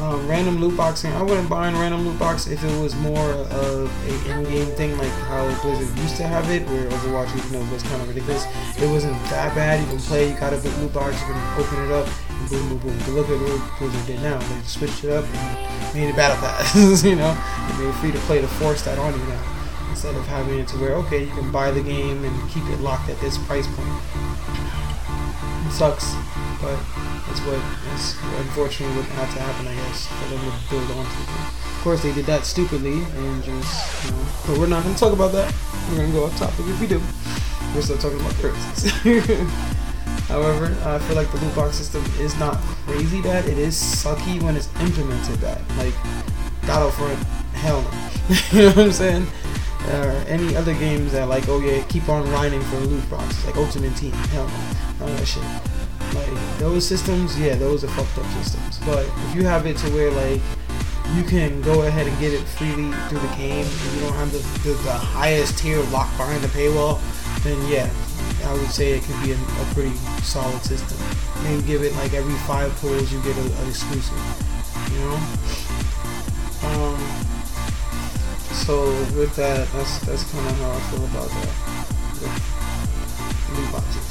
um, 0.00 0.26
random 0.28 0.60
loot 0.60 0.76
boxing. 0.76 1.12
I 1.12 1.22
wouldn't 1.22 1.48
mind 1.48 1.76
random 1.76 2.06
loot 2.06 2.18
box 2.18 2.46
if 2.46 2.62
it 2.62 2.80
was 2.80 2.94
more 2.96 3.30
of 3.32 4.08
a 4.08 4.30
in-game 4.30 4.66
thing, 4.74 4.96
like 4.98 5.10
how 5.28 5.46
Blizzard 5.62 5.96
used 5.98 6.16
to 6.16 6.24
have 6.24 6.50
it, 6.50 6.66
where 6.66 6.88
Overwatch, 6.88 7.34
you 7.34 7.58
know, 7.58 7.72
was 7.72 7.82
kind 7.84 8.02
of 8.02 8.08
ridiculous. 8.08 8.44
It 8.80 8.88
wasn't 8.88 9.14
that 9.30 9.54
bad. 9.54 9.80
You 9.80 9.86
can 9.86 9.98
play, 9.98 10.30
you 10.30 10.38
got 10.38 10.52
a 10.52 10.58
big 10.58 10.76
loot 10.78 10.92
box, 10.92 11.20
you 11.20 11.26
can 11.26 11.60
open 11.60 11.84
it 11.84 11.92
up, 11.92 12.08
and 12.30 12.50
boom, 12.50 12.68
boom, 12.68 12.78
boom. 12.78 12.98
But 12.98 13.08
look 13.10 13.28
at 13.30 13.40
what 13.40 13.78
Blizzard 13.78 14.06
did 14.06 14.22
now. 14.22 14.38
They 14.38 14.62
switched 14.62 15.04
it 15.04 15.10
up 15.10 15.24
and 15.24 15.94
made 15.94 16.08
it 16.08 16.16
battle 16.16 16.36
pass. 16.38 16.74
you 17.04 17.16
know, 17.16 17.32
they 17.68 17.84
made 17.84 17.90
it 17.90 17.94
free 17.94 18.12
to 18.12 18.18
play 18.26 18.40
to 18.40 18.48
force 18.48 18.82
that 18.82 18.98
on 18.98 19.12
you 19.12 19.26
now. 19.26 19.63
Instead 19.90 20.14
of 20.16 20.26
having 20.26 20.58
it 20.58 20.68
to 20.68 20.76
where 20.78 20.94
okay, 20.94 21.24
you 21.24 21.30
can 21.30 21.50
buy 21.52 21.70
the 21.70 21.82
game 21.82 22.24
and 22.24 22.50
keep 22.50 22.64
it 22.64 22.80
locked 22.80 23.08
at 23.08 23.20
this 23.20 23.38
price 23.46 23.66
point. 23.66 23.88
It 25.66 25.72
sucks, 25.72 26.14
but 26.60 26.76
that's 27.26 27.40
what 27.46 27.60
that's 27.88 28.14
unfortunately 28.40 28.96
what 28.96 29.06
had 29.16 29.30
to 29.34 29.40
happen, 29.40 29.66
I 29.66 29.74
guess, 29.74 30.06
for 30.06 30.28
them 30.28 30.40
to 30.40 30.70
build 30.70 30.90
onto 30.98 31.22
it. 31.22 31.28
Of 31.28 31.80
course, 31.82 32.02
they 32.02 32.12
did 32.12 32.26
that 32.26 32.44
stupidly 32.44 33.02
and 33.02 33.44
just, 33.44 34.04
you 34.04 34.10
know, 34.10 34.26
but 34.46 34.58
we're 34.58 34.66
not 34.66 34.82
going 34.82 34.94
to 34.94 35.00
talk 35.00 35.12
about 35.12 35.32
that. 35.32 35.54
We're 35.90 35.96
going 35.98 36.12
to 36.12 36.16
go 36.16 36.24
off 36.24 36.38
topic 36.38 36.66
if 36.66 36.80
we 36.80 36.86
do. 36.86 37.00
We're 37.74 37.82
still 37.82 37.98
talking 37.98 38.20
about 38.20 38.34
currencies. 38.36 38.90
However, 40.28 40.74
I 40.88 40.98
feel 41.00 41.16
like 41.16 41.30
the 41.30 41.38
loot 41.38 41.54
box 41.54 41.76
system 41.76 42.02
is 42.18 42.38
not 42.38 42.56
crazy 42.86 43.20
bad. 43.20 43.44
It 43.46 43.58
is 43.58 43.76
sucky 43.76 44.42
when 44.42 44.56
it's 44.56 44.68
implemented 44.80 45.40
bad. 45.40 45.60
Like 45.76 45.94
Battlefront, 46.62 47.18
hell 47.52 47.82
no. 47.82 48.36
you 48.52 48.62
know 48.62 48.68
what 48.68 48.78
I'm 48.78 48.92
saying? 48.92 49.26
Or 49.88 50.10
any 50.28 50.56
other 50.56 50.72
games 50.74 51.12
that 51.12 51.28
like, 51.28 51.48
oh 51.48 51.60
yeah, 51.60 51.82
keep 51.88 52.08
on 52.08 52.30
lining 52.32 52.62
for 52.62 52.76
loot 52.76 53.08
boxes, 53.10 53.44
like 53.44 53.56
Ultimate 53.56 53.94
Team, 53.96 54.12
hell 54.12 54.46
no, 54.48 55.06
none 55.06 55.16
that 55.16 55.26
shit. 55.26 55.42
Like 56.14 56.58
those 56.58 56.86
systems, 56.86 57.38
yeah, 57.38 57.54
those 57.56 57.84
are 57.84 57.88
fucked 57.88 58.18
up 58.18 58.26
systems. 58.32 58.78
But 58.86 59.06
if 59.06 59.34
you 59.34 59.44
have 59.44 59.66
it 59.66 59.76
to 59.78 59.90
where 59.90 60.10
like 60.10 60.40
you 61.14 61.22
can 61.22 61.60
go 61.62 61.82
ahead 61.82 62.06
and 62.06 62.18
get 62.18 62.32
it 62.32 62.40
freely 62.40 62.90
through 63.08 63.18
the 63.20 63.34
game, 63.36 63.66
and 63.66 63.94
you 63.94 64.00
don't 64.00 64.14
have 64.14 64.32
the, 64.32 64.38
the, 64.66 64.74
the 64.84 64.92
highest 64.92 65.58
tier 65.58 65.82
locked 65.92 66.16
behind 66.16 66.42
the 66.42 66.48
paywall, 66.48 66.98
then 67.42 67.60
yeah, 67.68 67.90
I 68.48 68.52
would 68.54 68.70
say 68.70 68.92
it 68.92 69.02
could 69.02 69.20
be 69.22 69.32
a, 69.32 69.36
a 69.36 69.64
pretty 69.74 69.94
solid 70.22 70.62
system. 70.62 70.98
and 71.46 71.66
give 71.66 71.82
it 71.82 71.92
like 71.96 72.14
every 72.14 72.34
five 72.46 72.74
pulls 72.76 73.12
you 73.12 73.20
get 73.22 73.36
an 73.36 73.68
exclusive. 73.68 74.16
You 74.92 74.98
know. 75.00 75.63
So 78.64 78.88
with 79.12 79.36
that, 79.36 79.68
that's 79.72 79.98
that's 80.06 80.24
kind 80.32 80.46
of 80.48 80.56
how 80.56 80.72
I 80.72 80.80
feel 80.88 81.04
about 81.04 81.28
that. 81.28 81.52
New 83.52 83.66
boxes. 83.70 84.08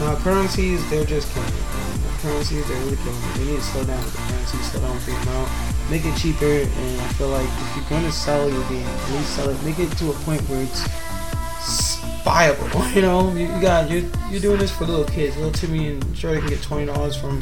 Now 0.00 0.16
currencies, 0.24 0.88
they're 0.88 1.04
just 1.04 1.30
killing 1.34 1.48
it. 1.48 1.52
The 1.52 2.08
currencies, 2.22 2.66
they're 2.66 2.80
really 2.84 2.96
killing 2.96 3.20
it. 3.20 3.34
They 3.36 3.44
need 3.44 3.56
to 3.56 3.62
slow 3.62 3.84
down 3.84 4.02
with 4.02 4.14
the 4.14 4.22
currencies, 4.32 4.70
slow 4.72 4.80
down 4.80 4.94
with 4.94 5.04
the 5.04 5.12
amount, 5.12 5.50
make 5.90 6.06
it 6.06 6.16
cheaper, 6.16 6.46
and 6.46 7.00
I 7.00 7.08
feel 7.20 7.28
like 7.28 7.44
if 7.44 7.76
you're 7.76 7.90
gonna 7.90 8.10
sell 8.10 8.48
your 8.48 8.66
game, 8.70 8.86
at 8.86 9.10
least 9.10 9.36
sell 9.36 9.50
it, 9.50 9.62
make 9.64 9.78
it 9.78 9.92
to 9.98 10.08
a 10.08 10.14
point 10.24 10.40
where 10.48 10.62
it's 10.62 10.88
viable. 12.24 12.80
You 12.96 13.02
know, 13.02 13.32
you, 13.34 13.52
you 13.52 13.60
got 13.60 13.90
you're 13.90 14.08
you're 14.30 14.40
doing 14.40 14.58
this 14.58 14.70
for 14.70 14.86
little 14.86 15.04
kids. 15.04 15.36
Little 15.36 15.52
Timmy 15.52 15.88
and 15.88 16.02
they 16.02 16.38
can 16.40 16.48
get 16.48 16.62
twenty 16.62 16.86
dollars 16.86 17.16
from 17.16 17.38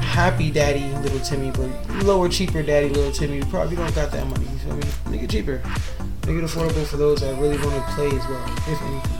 Happy 0.00 0.50
Daddy 0.50 0.92
Little 1.02 1.20
Timmy, 1.20 1.52
but 1.52 1.70
lower 2.04 2.28
cheaper 2.28 2.64
Daddy 2.64 2.88
Little 2.88 3.12
Timmy 3.12 3.36
you 3.36 3.46
probably 3.46 3.76
don't 3.76 3.94
got 3.94 4.10
that 4.10 4.26
money. 4.26 4.46
I 4.68 4.72
mean, 4.72 4.84
make 5.10 5.22
it 5.22 5.30
cheaper, 5.30 5.62
make 6.26 6.36
it 6.36 6.44
affordable 6.44 6.84
for 6.86 6.96
those 6.96 7.20
that 7.20 7.38
really 7.40 7.56
want 7.58 7.74
to 7.74 7.82
play 7.94 8.06
as 8.06 8.28
well. 8.28 8.44
If 8.68 8.82
anything. 8.82 9.18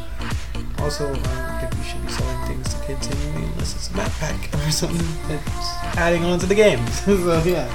Also, 0.78 1.08
I 1.08 1.14
don't 1.14 1.60
think 1.60 1.74
we 1.74 1.82
should 1.88 2.02
be 2.06 2.12
selling 2.12 2.46
things 2.46 2.74
to 2.74 2.86
kids 2.86 3.08
anyway, 3.08 3.48
unless 3.52 3.74
it's 3.74 3.88
a 3.88 3.92
backpack 3.92 4.38
or 4.66 4.70
something 4.70 5.06
that's 5.28 5.96
adding 5.96 6.24
on 6.24 6.38
to 6.38 6.46
the 6.46 6.54
game. 6.54 6.86
so 7.04 7.42
yeah. 7.44 7.66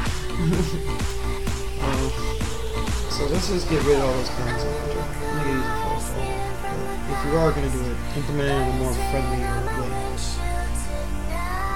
um, 1.82 2.12
so 3.10 3.26
let's 3.26 3.50
just 3.50 3.70
get 3.70 3.84
rid 3.86 3.98
of 3.98 4.04
all 4.04 4.14
those 4.14 4.30
kinds 4.30 4.64
of. 4.64 4.84
If 7.06 7.26
you 7.26 7.38
are 7.38 7.52
gonna 7.52 7.70
do 7.70 7.80
it, 7.82 7.98
implement 8.18 8.50
it 8.50 8.52
in 8.52 8.70
a 8.70 8.80
more 8.80 8.94
friendly 8.94 9.38
way. 9.40 9.73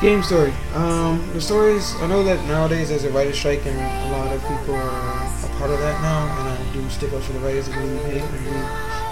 Game 0.01 0.21
story. 0.21 0.53
Um, 0.75 1.27
the 1.33 1.41
stories. 1.41 1.95
I 1.95 2.05
know 2.05 2.21
that 2.23 2.37
nowadays 2.45 2.89
there's 2.89 3.03
a 3.03 3.09
writer 3.09 3.33
strike, 3.33 3.65
and 3.65 3.79
a 3.79 4.11
lot 4.15 4.31
of 4.31 4.39
people 4.43 4.75
are 4.75 4.93
a 4.93 5.49
part 5.57 5.71
of 5.71 5.79
that 5.79 5.99
now. 6.05 6.21
And 6.37 6.49
I 6.53 6.71
do 6.71 6.87
stick 6.91 7.11
up 7.13 7.23
for 7.23 7.33
the 7.33 7.39
writers 7.39 7.67
and 7.67 7.75
really 7.75 8.19
and 8.19 8.33
really 8.45 8.61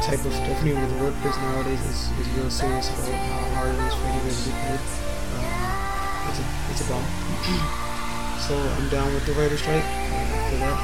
type 0.06 0.22
of 0.22 0.30
stuff. 0.30 0.63
Even 0.63 0.80
with 0.80 0.96
the 0.96 1.04
workers 1.04 1.36
nowadays 1.38 1.82
is, 1.89 2.12
is 2.22 2.30
real 2.38 2.51
serious 2.51 2.89
about 2.94 3.18
how 3.18 3.56
hard 3.58 3.74
it 3.74 3.82
is 3.82 3.94
for 3.98 4.06
anybody 4.06 4.36
to 4.38 4.46
get 4.46 4.62
paid. 4.62 4.77
Um, 5.34 5.50
it's 6.30 6.38
a 6.38 6.46
it's 6.70 6.82
a 6.82 6.88
bum. 6.94 7.01
so 8.46 8.54
I'm 8.54 8.86
down 8.89 9.12
with 9.12 9.25
the 9.25 9.34
writer 9.34 9.58
strike 9.58 9.82
uh, 9.82 10.50
for 10.54 10.58
that. 10.62 10.77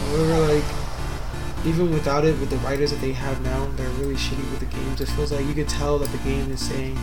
However, 0.00 0.56
like 0.56 0.64
even 1.66 1.92
without 1.92 2.24
it, 2.24 2.38
with 2.40 2.48
the 2.48 2.56
writers 2.58 2.90
that 2.92 3.00
they 3.00 3.12
have 3.12 3.42
now, 3.42 3.66
they're 3.76 3.88
really 4.00 4.14
shitty 4.14 4.48
with 4.50 4.60
the 4.60 4.66
games. 4.66 5.00
It 5.00 5.08
feels 5.08 5.32
like 5.32 5.44
you 5.44 5.54
could 5.54 5.68
tell 5.68 5.98
that 5.98 6.08
the 6.08 6.18
game 6.18 6.50
is 6.50 6.60
saying, 6.66 6.96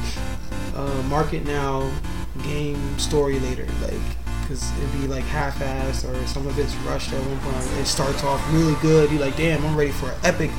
uh, 0.75 1.03
"Market 1.09 1.45
now, 1.45 1.89
game 2.43 2.99
story 2.99 3.39
later." 3.39 3.67
Like 3.81 4.01
because 4.45 4.77
it'd 4.77 5.01
be 5.01 5.07
like 5.07 5.23
half-assed 5.23 6.07
or 6.07 6.27
some 6.27 6.45
of 6.45 6.57
it's 6.59 6.75
rushed 6.87 7.11
at 7.11 7.19
one 7.19 7.39
point. 7.39 7.79
It 7.79 7.85
starts 7.85 8.23
off 8.23 8.41
really 8.53 8.75
good. 8.79 9.09
You're 9.09 9.19
like, 9.19 9.35
damn, 9.35 9.65
I'm 9.65 9.75
ready 9.75 9.91
for 9.91 10.11
an 10.11 10.17
epic, 10.23 10.51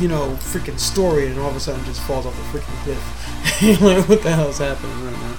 you 0.00 0.08
know, 0.08 0.30
freaking 0.40 0.78
story, 0.80 1.28
and 1.28 1.38
all 1.38 1.50
of 1.50 1.56
a 1.56 1.60
sudden 1.60 1.84
just 1.84 2.00
falls 2.02 2.26
off 2.26 2.34
the 2.34 2.58
freaking 2.58 2.82
cliff. 2.82 3.80
like, 3.82 4.08
what 4.08 4.22
the 4.22 4.32
hell's 4.32 4.58
happening 4.58 5.04
right 5.04 5.12
now? 5.12 5.36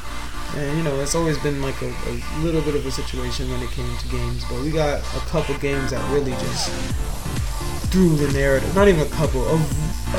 And 0.56 0.78
you 0.78 0.84
know, 0.84 0.98
it's 1.02 1.16
always 1.16 1.38
been 1.40 1.62
like 1.62 1.82
a, 1.82 1.90
a 1.90 2.16
little 2.40 2.62
bit 2.62 2.76
of 2.76 2.86
a 2.86 2.92
situation 2.92 3.50
when 3.52 3.62
it 3.62 3.70
came 3.72 3.98
to 3.98 4.08
games, 4.08 4.46
but 4.50 4.62
we 4.62 4.72
got 4.72 5.00
a 5.00 5.20
couple 5.28 5.58
games 5.58 5.92
that 5.92 6.14
really 6.14 6.32
just 6.32 6.72
threw 7.92 8.16
the 8.16 8.32
narrative. 8.32 8.74
Not 8.74 8.88
even 8.88 9.02
a 9.02 9.10
couple, 9.10 9.46
a, 9.46 9.58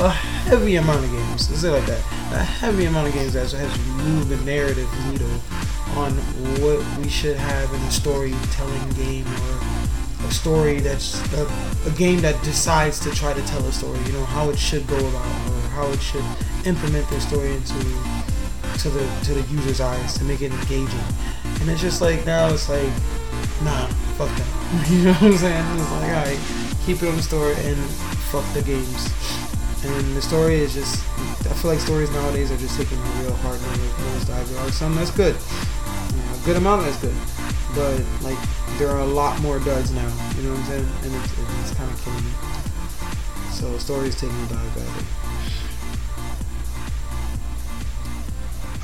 a 0.01 0.09
heavy 0.09 0.75
amount 0.75 1.03
of 1.03 1.11
games. 1.11 1.49
Let's 1.49 1.61
say 1.61 1.69
like 1.69 1.85
that. 1.85 1.99
A 2.33 2.43
heavy 2.43 2.85
amount 2.85 3.07
of 3.07 3.13
games 3.13 3.33
that 3.33 3.51
has 3.51 3.79
moved 4.03 4.29
the 4.29 4.37
narrative 4.45 4.89
needle 5.09 5.29
on 5.95 6.13
what 6.61 6.83
we 6.99 7.09
should 7.09 7.37
have 7.37 7.73
in 7.73 7.81
a 7.81 7.91
storytelling 7.91 8.89
game 8.91 9.25
or 9.25 10.27
a 10.27 10.31
story 10.31 10.79
that's 10.79 11.21
a, 11.33 11.47
a, 11.87 11.91
game 11.91 12.19
that 12.19 12.41
decides 12.43 12.99
to 12.99 13.09
try 13.11 13.33
to 13.33 13.41
tell 13.47 13.63
a 13.65 13.71
story 13.71 13.97
you 14.05 14.11
know 14.13 14.25
how 14.25 14.49
it 14.49 14.57
should 14.57 14.85
go 14.87 14.97
about 14.97 15.25
or 15.51 15.59
how 15.69 15.87
it 15.87 16.01
should 16.01 16.23
implement 16.65 17.07
their 17.09 17.19
story 17.19 17.53
into 17.53 17.73
to 18.77 18.89
the 18.89 19.07
to 19.23 19.33
the 19.33 19.41
user's 19.49 19.79
eyes 19.79 20.17
to 20.17 20.23
make 20.25 20.41
it 20.41 20.51
engaging 20.51 20.99
and 21.61 21.69
it's 21.69 21.81
just 21.81 22.01
like 22.01 22.25
now 22.25 22.47
it's 22.49 22.67
like 22.67 22.91
nah 23.63 23.87
fuck 24.17 24.29
that 24.37 24.89
you 24.91 25.03
know 25.03 25.13
what 25.13 25.23
I'm 25.23 25.37
saying 25.37 25.79
it's 25.79 25.91
like 25.91 26.11
alright 26.11 26.39
keep 26.85 27.01
it 27.01 27.07
on 27.07 27.15
the 27.15 27.23
story 27.23 27.53
and 27.57 27.77
fuck 28.29 28.45
the 28.53 28.61
games 28.61 29.46
and 29.83 30.15
the 30.15 30.21
story 30.21 30.55
is 30.55 30.73
just 30.73 31.03
I 31.45 31.53
feel 31.53 31.71
like 31.71 31.79
stories 31.79 32.11
nowadays 32.11 32.51
are 32.51 32.57
just 32.57 32.77
taking 32.77 32.97
a 32.97 33.01
real 33.21 33.33
hard 33.35 33.59
nosedive. 33.59 34.71
Some 34.71 34.95
that's 34.95 35.11
good, 35.11 35.35
you 35.35 36.17
know, 36.17 36.35
A 36.35 36.45
good 36.45 36.57
amount 36.57 36.83
that's 36.83 36.97
good, 36.97 37.15
but 37.75 38.01
like 38.23 38.37
there 38.77 38.89
are 38.89 38.99
a 38.99 39.05
lot 39.05 39.39
more 39.41 39.59
duds 39.59 39.91
now. 39.91 40.07
You 40.35 40.43
know 40.43 40.51
what 40.51 40.59
I'm 40.59 40.65
saying? 40.65 40.87
And 41.03 41.15
it's, 41.15 41.33
it's 41.61 41.73
kind 41.75 41.89
of 41.91 42.01
killing 42.03 42.23
me. 42.23 42.31
So 43.51 43.77
stories 43.77 44.15
taking 44.19 44.35
a 44.35 44.47
dive 44.49 44.75
badly. 44.75 45.05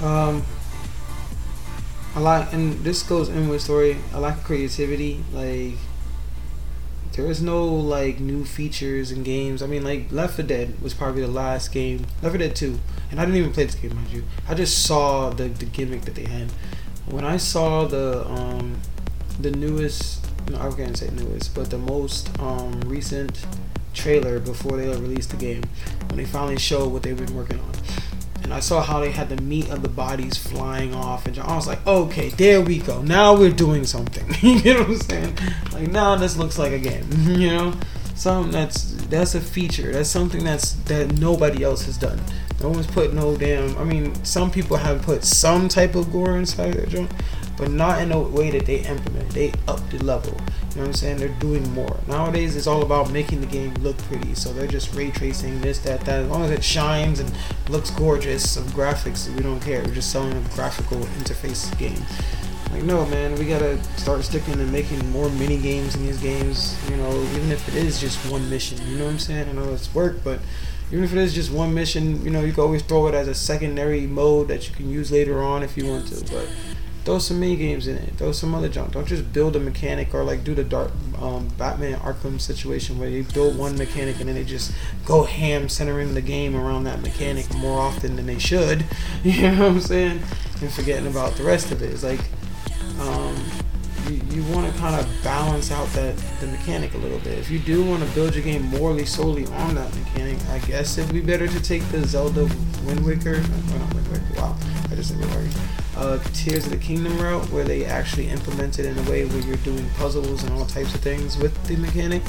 Um, 0.01 0.43
a 2.15 2.19
lot, 2.19 2.53
and 2.53 2.83
this 2.83 3.03
goes 3.03 3.29
in 3.29 3.47
with 3.50 3.62
story. 3.62 3.97
I 4.13 4.17
of 4.17 4.43
creativity. 4.43 5.23
Like 5.31 5.77
there 7.13 7.27
is 7.27 7.41
no 7.41 7.65
like 7.65 8.20
new 8.20 8.43
features 8.43 9.12
in 9.12 9.24
games. 9.24 9.62
I 9.62 9.67
mean, 9.67 9.84
like 9.84 10.12
Left 10.12 10.36
4 10.36 10.46
Dead 10.46 10.82
was 10.82 10.93
probably 10.93 11.22
the 11.22 11.27
last 11.27 11.72
game. 11.72 12.05
Left 12.22 12.36
4 12.36 12.38
Dead 12.38 12.55
2, 12.55 12.79
and 13.12 13.20
I 13.20 13.25
didn't 13.25 13.38
even 13.39 13.53
play 13.53 13.65
this 13.65 13.75
game, 13.75 13.96
mind 13.96 14.12
you. 14.12 14.24
I 14.48 14.53
just 14.55 14.86
saw 14.86 15.29
the 15.29 15.46
the 15.46 15.65
gimmick 15.65 16.01
that 16.01 16.15
they 16.15 16.25
had. 16.25 16.51
When 17.08 17.24
I 17.24 17.38
saw 17.38 17.86
the 17.86 18.27
um 18.27 18.79
the 19.39 19.51
newest, 19.51 20.25
no, 20.50 20.60
I 20.60 20.72
can't 20.72 20.98
say 20.98 21.10
newest, 21.12 21.53
but 21.55 21.70
the 21.70 21.77
most 21.77 22.29
um 22.39 22.82
recent 22.82 23.46
trailer 23.93 24.39
before 24.39 24.77
they 24.77 24.88
released 24.88 25.29
the 25.29 25.38
game, 25.38 25.63
when 26.08 26.17
they 26.17 26.25
finally 26.25 26.58
showed 26.58 26.91
what 26.91 27.03
they've 27.03 27.17
been 27.17 27.36
working 27.36 27.60
on 27.60 27.72
and 28.43 28.53
I 28.53 28.59
saw 28.59 28.81
how 28.81 29.00
they 29.00 29.12
had 29.12 29.29
the 29.29 29.41
meat 29.41 29.69
of 29.69 29.81
the 29.81 29.89
bodies 29.89 30.38
flying 30.38 30.93
off, 30.93 31.25
and 31.25 31.38
I 31.39 31.55
was 31.55 31.67
like, 31.67 31.85
okay, 31.88 32.29
there 32.29 32.62
we 32.62 32.79
go. 32.79 33.01
Now 33.01 33.35
we're 33.35 33.51
doing 33.51 33.85
something. 33.85 34.25
you 34.41 34.73
know 34.73 34.81
what 34.81 34.89
I'm 34.89 34.97
saying? 34.97 35.38
Like 35.71 35.91
now 35.91 36.15
this 36.15 36.38
looks 36.38 36.59
like 36.59 36.73
a 36.73 36.79
game. 36.79 37.07
you 37.27 37.47
know, 37.47 37.73
something 38.15 38.51
that's 38.51 38.93
that's 39.07 39.35
a 39.35 39.41
feature. 39.41 39.91
That's 39.91 40.09
something 40.09 40.43
that's 40.43 40.73
that 40.83 41.19
nobody 41.19 41.63
else 41.63 41.85
has 41.85 41.97
done. 41.97 42.19
No 42.62 42.69
one's 42.69 42.88
put 42.88 43.13
no 43.13 43.35
damn. 43.35 43.77
I 43.77 43.83
mean, 43.83 44.13
some 44.23 44.51
people 44.51 44.77
have 44.77 45.01
put 45.01 45.23
some 45.23 45.67
type 45.67 45.95
of 45.95 46.12
gore 46.12 46.38
inside 46.38 46.73
their 46.73 46.85
joint, 46.85 47.12
but 47.57 47.71
not 47.71 48.01
in 48.01 48.12
a 48.12 48.19
way 48.19 48.51
that 48.51 48.65
they 48.65 48.79
implement. 48.79 49.29
They 49.31 49.53
up 49.67 49.88
the 49.89 50.03
level. 50.03 50.38
You 50.73 50.81
know 50.81 50.87
what 50.87 50.87
I'm 50.87 50.93
saying? 50.93 51.17
They're 51.17 51.29
doing 51.39 51.71
more. 51.73 51.99
Nowadays, 52.07 52.55
it's 52.55 52.65
all 52.65 52.81
about 52.81 53.11
making 53.11 53.41
the 53.41 53.47
game 53.47 53.75
look 53.75 53.95
pretty. 53.99 54.33
So 54.33 54.51
they're 54.51 54.65
just 54.65 54.95
ray 54.95 55.11
tracing 55.11 55.61
this, 55.61 55.77
that, 55.79 56.01
that. 56.01 56.23
As 56.23 56.27
long 56.27 56.41
as 56.43 56.49
it 56.49 56.63
shines 56.63 57.19
and 57.19 57.31
looks 57.69 57.91
gorgeous, 57.91 58.49
some 58.49 58.63
graphics, 58.69 59.31
we 59.35 59.43
don't 59.43 59.59
care. 59.59 59.83
We're 59.83 59.93
just 59.93 60.11
selling 60.11 60.35
a 60.35 60.55
graphical 60.55 60.97
interface 60.97 61.77
game. 61.77 62.01
Like, 62.71 62.85
no, 62.85 63.05
man, 63.05 63.35
we 63.35 63.45
gotta 63.45 63.81
start 63.99 64.23
sticking 64.23 64.55
and 64.55 64.71
making 64.71 65.07
more 65.11 65.29
mini 65.29 65.59
games 65.59 65.95
in 65.95 66.07
these 66.07 66.19
games. 66.19 66.75
You 66.89 66.97
know, 66.97 67.11
even 67.35 67.51
if 67.51 67.67
it 67.67 67.75
is 67.75 68.01
just 68.01 68.17
one 68.31 68.49
mission. 68.49 68.79
You 68.87 68.97
know 68.97 69.05
what 69.05 69.11
I'm 69.11 69.19
saying? 69.19 69.49
I 69.49 69.51
know 69.51 69.73
it's 69.73 69.93
work, 69.93 70.23
but 70.23 70.39
even 70.89 71.03
if 71.03 71.11
it 71.11 71.19
is 71.19 71.35
just 71.35 71.51
one 71.51 71.73
mission, 71.75 72.23
you 72.25 72.31
know, 72.31 72.41
you 72.41 72.51
can 72.51 72.63
always 72.63 72.81
throw 72.81 73.05
it 73.07 73.13
as 73.13 73.27
a 73.27 73.35
secondary 73.35 74.07
mode 74.07 74.47
that 74.47 74.67
you 74.67 74.75
can 74.75 74.89
use 74.89 75.11
later 75.11 75.41
on 75.43 75.61
if 75.61 75.77
you 75.77 75.87
want 75.87 76.07
to. 76.07 76.33
But 76.33 76.49
throw 77.03 77.19
some 77.19 77.39
mini 77.39 77.55
games 77.55 77.88
in 77.88 77.98
it. 77.98 78.15
Throw 78.15 78.31
some 78.31 78.55
other 78.55 78.69
junk. 78.69 78.93
Don't 78.93 79.07
just 79.07 79.33
build 79.33 79.55
a 79.55 79.60
mechanic 79.60 80.13
or 80.13 80.24
like 80.24 80.43
do 80.43 80.55
the 80.55 80.63
dark 80.63 80.91
um, 81.19 81.50
Batman 81.57 82.00
Arkham 82.00 82.39
situation 82.39 82.98
where 82.98 83.10
you 83.10 83.24
build 83.24 83.57
one 83.57 83.77
mechanic 83.77 84.19
and 84.19 84.29
then 84.29 84.36
they 84.36 84.43
just 84.43 84.72
go 85.05 85.24
ham 85.24 85.67
centering 85.67 86.13
the 86.13 86.22
game 86.22 86.55
around 86.55 86.86
that 86.86 87.01
mechanic 87.01 87.53
more 87.55 87.79
often 87.79 88.15
than 88.15 88.25
they 88.25 88.39
should. 88.39 88.86
You 89.24 89.41
know 89.43 89.51
what 89.51 89.72
I'm 89.72 89.81
saying? 89.81 90.22
And 90.62 90.72
forgetting 90.72 91.07
about 91.07 91.33
the 91.33 91.43
rest 91.43 91.72
of 91.72 91.81
it. 91.81 91.91
It's 91.91 92.03
like 92.03 92.19
um, 93.00 93.36
you, 94.07 94.22
you 94.31 94.43
want 94.53 94.72
to 94.72 94.79
kind 94.79 95.00
of 95.00 95.24
balance 95.24 95.72
out 95.72 95.88
that 95.89 96.15
the 96.39 96.48
mechanic 96.48 96.93
a 96.93 96.98
little 96.98 97.19
bit. 97.19 97.38
If 97.38 97.50
you 97.50 97.60
do 97.60 97.83
want 97.83 98.03
to 98.03 98.10
build 98.13 98.36
your 98.36 98.43
game 98.43 98.63
morally 98.63 99.05
solely 99.05 99.45
on 99.48 99.75
that 99.75 99.93
mechanic, 99.95 100.38
I 100.50 100.60
guess 100.60 100.98
it'd 100.98 101.13
be 101.13 101.22
better 101.22 101.48
to 101.48 101.62
take 101.62 101.83
the 101.89 102.05
Zelda 102.05 102.43
Wind 102.86 103.05
Waker. 103.05 103.38
Not 103.41 103.93
Wind 103.93 104.07
Waker. 104.10 104.41
Wow, 104.41 104.57
I 104.91 104.95
just 104.95 105.10
said 105.10 105.19
Wind 105.19 105.36
Waker 105.36 105.82
uh, 105.95 106.19
Tears 106.33 106.65
of 106.65 106.71
the 106.71 106.77
Kingdom 106.77 107.17
route, 107.19 107.50
where 107.50 107.63
they 107.63 107.85
actually 107.85 108.27
implement 108.29 108.79
it 108.79 108.85
in 108.85 108.97
a 108.97 109.09
way 109.09 109.25
where 109.25 109.41
you're 109.41 109.57
doing 109.57 109.88
puzzles 109.91 110.43
and 110.43 110.53
all 110.53 110.65
types 110.65 110.93
of 110.95 111.01
things 111.01 111.38
with 111.38 111.53
the 111.65 111.75
mechanic 111.77 112.21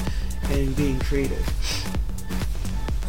and 0.49 0.75
being 0.75 0.99
creative. 0.99 1.45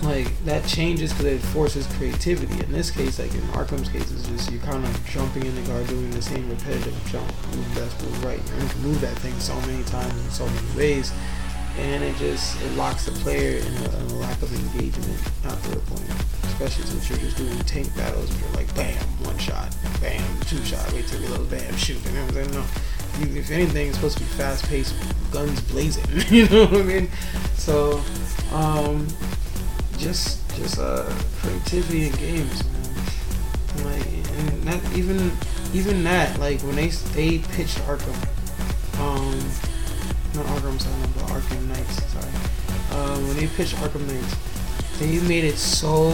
Like 0.03 0.33
that 0.45 0.67
changes 0.67 1.13
because 1.13 1.27
it 1.27 1.41
forces 1.41 1.87
creativity. 1.97 2.63
In 2.63 2.71
this 2.71 2.91
case, 2.91 3.19
like 3.19 3.35
in 3.35 3.41
Arkham's 3.53 3.89
case, 3.89 4.11
it's 4.11 4.29
just 4.29 4.51
you're 4.51 4.61
kind 4.63 4.85
of 4.85 5.07
jumping 5.07 5.45
in 5.45 5.55
the 5.55 5.63
guard, 5.63 5.87
doing 5.89 6.11
the 6.11 6.23
same 6.23 6.49
repetitive 6.49 6.95
jump, 7.11 7.27
move 7.55 8.25
right. 8.25 8.39
You 8.39 8.69
can 8.69 8.83
move 8.83 9.01
that 9.01 9.17
thing 9.19 9.39
so 9.41 9.59
many 9.63 9.83
times 9.85 10.13
in 10.13 10.31
so 10.31 10.47
many 10.47 10.77
ways, 10.77 11.13
and 11.79 12.03
it 12.03 12.17
just 12.17 12.61
it 12.63 12.73
locks 12.73 13.05
the 13.05 13.13
player 13.13 13.59
in 13.59 13.67
a, 13.67 13.99
in 13.99 14.11
a 14.11 14.15
lack 14.15 14.41
of 14.43 14.53
engagement 14.53 15.21
after 15.45 15.79
a 15.79 15.81
point. 15.83 16.11
Especially 16.45 16.85
since 16.85 17.11
you're 17.11 17.19
just 17.19 17.37
doing 17.37 17.59
tank 17.61 17.95
battles 17.97 18.31
and 18.31 18.41
you're 18.41 18.51
like 18.53 18.75
bam, 18.75 18.97
one 19.25 19.37
shot, 19.39 19.75
bam, 20.01 20.23
two 20.43 20.63
shot, 20.65 20.91
wait 20.93 21.07
till 21.07 21.21
reload, 21.21 21.51
bam, 21.51 21.77
shoot. 21.77 22.03
You 22.07 22.13
know 22.13 22.25
what 22.25 22.37
I'm 22.37 22.45
saying? 22.45 22.51
No. 22.53 22.65
You, 23.19 23.41
if 23.41 23.51
anything, 23.51 23.89
it's 23.89 23.97
supposed 23.97 24.19
to 24.19 24.25
be 24.25 24.31
fast 24.31 24.67
paced, 24.69 24.95
guns 25.33 25.61
blazing. 25.73 26.05
you 26.35 26.49
know 26.49 26.67
what 26.67 26.81
I 26.81 26.85
mean? 26.85 27.11
So, 27.55 28.03
um, 28.53 29.07
just 29.99 30.49
just 30.57 30.79
uh 30.79 31.11
creativity 31.41 32.07
in 32.07 32.13
games, 32.15 32.63
man. 32.65 33.85
Like, 33.85 34.07
and 34.39 34.65
not 34.65 34.81
even 34.97 35.33
even 35.75 36.05
that, 36.05 36.39
like 36.39 36.61
when 36.63 36.77
they 36.77 36.89
they 36.89 37.39
pitched 37.39 37.79
Arkham, 37.81 38.17
um, 39.01 39.39
not 40.37 40.47
Arkham 40.47 40.77
Asylum, 40.77 41.13
but 41.17 41.25
Arkham 41.33 41.67
Knights. 41.69 42.03
Sorry, 42.13 43.01
um, 43.01 43.27
when 43.27 43.37
they 43.37 43.47
pitched 43.47 43.75
Arkham 43.77 44.07
Knights, 44.07 44.37
they 44.99 45.19
made 45.29 45.45
it 45.45 45.57
so 45.57 46.09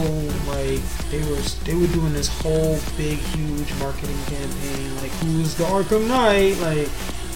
like 0.48 0.82
they 1.10 1.22
were 1.28 1.40
they 1.64 1.74
were 1.74 1.86
doing 1.88 2.12
this 2.12 2.28
whole 2.28 2.78
big 2.96 3.18
huge 3.18 3.72
marketing 3.78 4.18
campaign, 4.26 4.96
like 4.96 5.10
who's 5.22 5.54
the 5.54 5.64
Arkham 5.64 6.08
Knight, 6.08 6.56
like, 6.58 6.88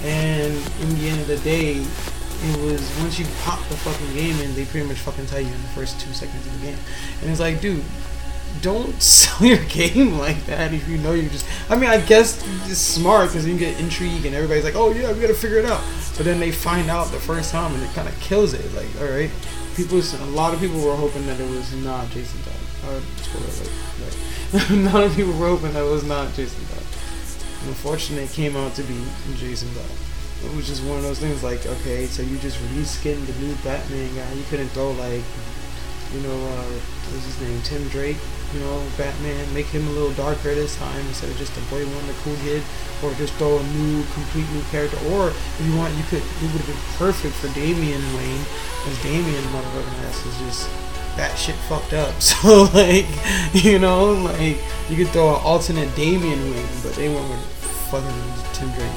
and 0.05 0.55
in 0.81 0.99
the 0.99 1.09
end 1.09 1.21
of 1.21 1.27
the 1.27 1.39
day, 1.39 1.73
it 1.77 2.57
was 2.63 2.83
once 3.01 3.19
you 3.19 3.27
pop 3.43 3.59
the 3.69 3.77
fucking 3.77 4.15
game 4.15 4.39
in, 4.41 4.55
they 4.55 4.65
pretty 4.65 4.87
much 4.87 4.99
fucking 4.99 5.27
tell 5.27 5.41
you 5.41 5.53
in 5.53 5.63
the 5.63 5.69
first 5.69 6.01
two 6.01 6.13
seconds 6.13 6.47
of 6.47 6.61
the 6.61 6.67
game, 6.67 6.79
and 7.23 7.31
it's 7.31 7.41
like, 7.41 7.61
dude, 7.61 7.85
don't 8.63 9.01
sell 9.03 9.47
your 9.47 9.63
game 9.65 10.19
like 10.19 10.45
that 10.47 10.73
if 10.73 10.89
you 10.89 10.99
know 10.99 11.13
you 11.13 11.29
just. 11.29 11.47
I 11.71 11.77
mean, 11.77 11.91
I 11.91 12.01
guess 12.01 12.43
it's 12.71 12.79
smart 12.79 13.31
because 13.31 13.47
you 13.47 13.57
get 13.59 13.79
intrigue 13.81 14.27
and 14.27 14.35
everybody's 14.35 14.65
like, 14.65 14.77
oh 14.77 14.93
yeah, 14.93 15.13
we 15.13 15.21
gotta 15.21 15.35
figure 15.35 15.59
it 15.59 15.65
out. 15.65 15.83
But 16.17 16.25
then 16.25 16.41
they 16.41 16.53
find 16.53 16.91
out 16.91 17.09
the 17.09 17.21
first 17.21 17.51
time 17.51 17.75
and 17.75 17.83
it 17.83 17.93
kind 17.93 18.09
of 18.09 18.19
kills 18.21 18.55
it. 18.55 18.75
Like, 18.75 18.89
all 19.01 19.09
right, 19.09 19.31
people, 19.77 19.99
a 19.99 20.33
lot 20.33 20.55
of 20.55 20.61
people 20.61 20.81
were 20.81 20.97
hoping 20.97 21.27
that 21.27 21.39
it 21.39 21.49
was 21.51 21.75
not 21.75 22.09
Jason 22.11 22.41
Todd. 22.43 22.55
Uh. 22.85 23.01
Right. 24.01 24.71
a 24.71 25.05
of 25.05 25.17
people 25.17 25.33
were 25.33 25.49
hoping 25.49 25.73
that 25.73 25.85
it 25.85 25.91
was 25.91 26.05
not 26.05 26.33
Jason 26.35 26.65
Todd. 26.67 26.85
Unfortunately, 27.69 28.25
it 28.25 28.31
came 28.31 28.57
out 28.57 28.75
to 28.75 28.83
be 28.83 28.99
Jason 29.37 29.69
Todd. 29.75 29.91
It 30.45 30.55
was 30.55 30.67
just 30.67 30.85
one 30.85 30.99
of 30.99 31.03
those 31.03 31.19
things 31.19 31.43
like, 31.43 31.67
okay, 31.67 32.07
so 32.07 32.23
you 32.23 32.39
just 32.39 32.59
reskinned 32.73 33.27
the 33.27 33.33
new 33.45 33.55
Batman 33.65 34.15
guy. 34.15 34.33
You 34.33 34.45
couldn't 34.45 34.69
throw 34.69 34.93
like, 34.93 35.25
you 36.13 36.21
know, 36.21 36.35
uh, 36.35 36.73
what's 37.11 37.27
his 37.27 37.41
name, 37.41 37.61
Tim 37.63 37.89
Drake 37.89 38.19
you 38.55 38.61
know, 38.61 38.83
Batman, 38.97 39.53
make 39.53 39.67
him 39.67 39.87
a 39.89 39.91
little 39.91 40.13
darker 40.13 40.55
this 40.55 40.77
time 40.77 41.01
instead 41.07 41.31
of 41.31 41.37
just 41.37 41.57
a 41.57 41.61
boy 41.73 41.85
wonder 41.85 42.13
the 42.13 42.19
cool 42.23 42.37
kid, 42.43 42.63
or 43.03 43.13
just 43.15 43.35
throw 43.35 43.59
a 43.59 43.63
new, 43.75 44.05
complete 44.15 44.49
new 44.53 44.63
character. 44.71 44.97
Or 45.11 45.31
if 45.31 45.63
you 45.65 45.77
want, 45.77 45.95
you 45.95 46.05
could, 46.05 46.23
it 46.23 46.49
would 46.53 46.63
have 46.63 46.67
been 46.67 46.85
perfect 46.97 47.35
for 47.35 47.49
Damian 47.55 48.03
Wayne, 48.15 48.45
because 48.83 49.03
Damian 49.03 49.45
motherfucking 49.51 50.05
ass 50.07 50.27
is 50.27 50.39
just 50.39 50.71
that 51.17 51.37
shit 51.37 51.57
fucked 51.69 51.93
up. 51.93 52.15
So 52.21 52.69
like, 52.75 53.07
you 53.53 53.79
know, 53.79 54.13
like 54.13 54.59
you 54.89 54.97
could 54.97 55.09
throw 55.09 55.35
an 55.35 55.41
alternate 55.43 55.95
Damian 55.97 56.39
Wayne, 56.51 56.69
but 56.83 56.95
they 56.95 57.09
went 57.09 57.29
with 57.29 57.45
fucking 57.91 58.23
Tim 58.53 58.71
Drake. 58.73 58.93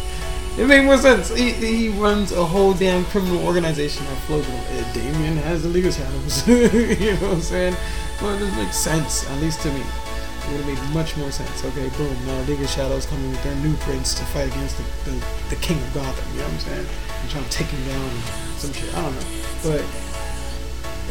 It 0.58 0.66
made 0.66 0.84
more 0.84 0.98
sense. 0.98 1.34
He, 1.34 1.52
he 1.52 1.88
runs 1.88 2.32
a 2.32 2.44
whole 2.44 2.74
damn 2.74 3.04
criminal 3.06 3.46
organization 3.46 4.04
that 4.06 4.16
flows 4.22 4.46
with 4.46 4.94
Damian 4.94 5.36
has 5.38 5.62
the 5.62 5.68
of 5.68 5.94
Shadows. 5.94 6.48
you 6.48 7.12
know 7.12 7.28
what 7.28 7.32
I'm 7.34 7.40
saying? 7.40 7.76
Well, 8.20 8.34
it 8.34 8.40
doesn't 8.40 8.56
make 8.56 8.72
sense, 8.72 9.28
at 9.30 9.40
least 9.40 9.62
to 9.62 9.68
me. 9.72 9.80
It 9.80 10.50
would 10.52 10.60
have 10.60 10.66
made 10.66 10.94
much 10.94 11.16
more 11.16 11.30
sense. 11.30 11.64
Okay, 11.64 11.88
boom, 11.96 12.14
now 12.26 12.40
League 12.42 12.60
of 12.60 12.68
Shadows 12.68 13.06
coming 13.06 13.30
with 13.30 13.42
their 13.44 13.54
new 13.56 13.74
prince 13.78 14.14
to 14.14 14.24
fight 14.26 14.48
against 14.48 14.76
the, 14.76 15.10
the, 15.10 15.24
the 15.50 15.56
king 15.56 15.78
of 15.78 15.94
Gotham, 15.94 16.30
you 16.32 16.38
know 16.40 16.44
what 16.44 16.54
I'm 16.54 16.60
saying? 16.60 16.86
And 17.22 17.30
trying 17.30 17.44
to 17.44 17.50
take 17.50 17.68
him 17.68 17.88
down 17.88 18.10
some 18.58 18.72
shit. 18.72 18.92
I 18.94 19.02
don't 19.02 19.14
know. 19.14 19.26
But 19.62 19.84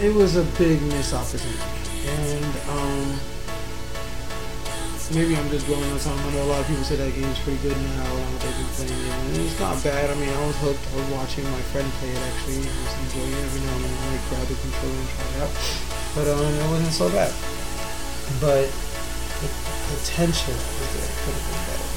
it 0.03 0.13
was 0.13 0.35
a 0.35 0.43
big 0.59 0.81
missed 0.83 1.13
opportunity. 1.13 1.59
And, 2.05 2.55
um, 2.69 3.19
maybe 5.13 5.35
I'm 5.35 5.49
just 5.49 5.65
going 5.67 5.83
on 5.89 5.99
something. 5.99 6.21
I 6.21 6.33
know 6.35 6.43
a 6.43 6.51
lot 6.53 6.61
of 6.61 6.67
people 6.67 6.83
say 6.83 6.95
that 6.97 7.09
game's 7.13 7.39
pretty 7.41 7.57
good 7.65 7.77
now. 7.77 8.05
Um, 8.05 8.33
they've 8.39 8.57
been 8.57 8.71
playing 8.77 8.93
it, 9.33 9.41
it's 9.41 9.59
not 9.59 9.77
bad. 9.83 10.09
I 10.09 10.15
mean, 10.15 10.29
I 10.29 10.41
was 10.45 10.57
hooked. 10.61 10.81
I 10.93 10.95
was 11.01 11.09
watching 11.09 11.45
my 11.49 11.63
friend 11.73 11.87
play 11.97 12.13
it 12.13 12.21
actually. 12.21 12.61
I 12.61 12.73
was 12.85 12.93
enjoying 13.09 13.33
it 13.33 13.41
every 13.41 13.61
now 13.65 13.75
and 13.75 13.83
then. 13.85 13.93
I 13.93 14.05
like 14.13 14.23
grab 14.29 14.45
the 14.45 14.57
controller 14.59 14.99
and 15.01 15.09
try 15.09 15.25
it 15.25 15.37
out, 15.41 15.53
but 16.13 16.25
um, 16.29 16.45
it 16.45 16.67
wasn't 16.69 16.93
so 16.93 17.07
bad. 17.09 17.31
But 18.37 18.69
the 19.41 19.49
potential 19.97 20.53
was 20.53 20.89
there. 20.93 21.11
Could 21.25 21.33
have 21.33 21.45
been 21.49 21.63
better. 21.65 21.89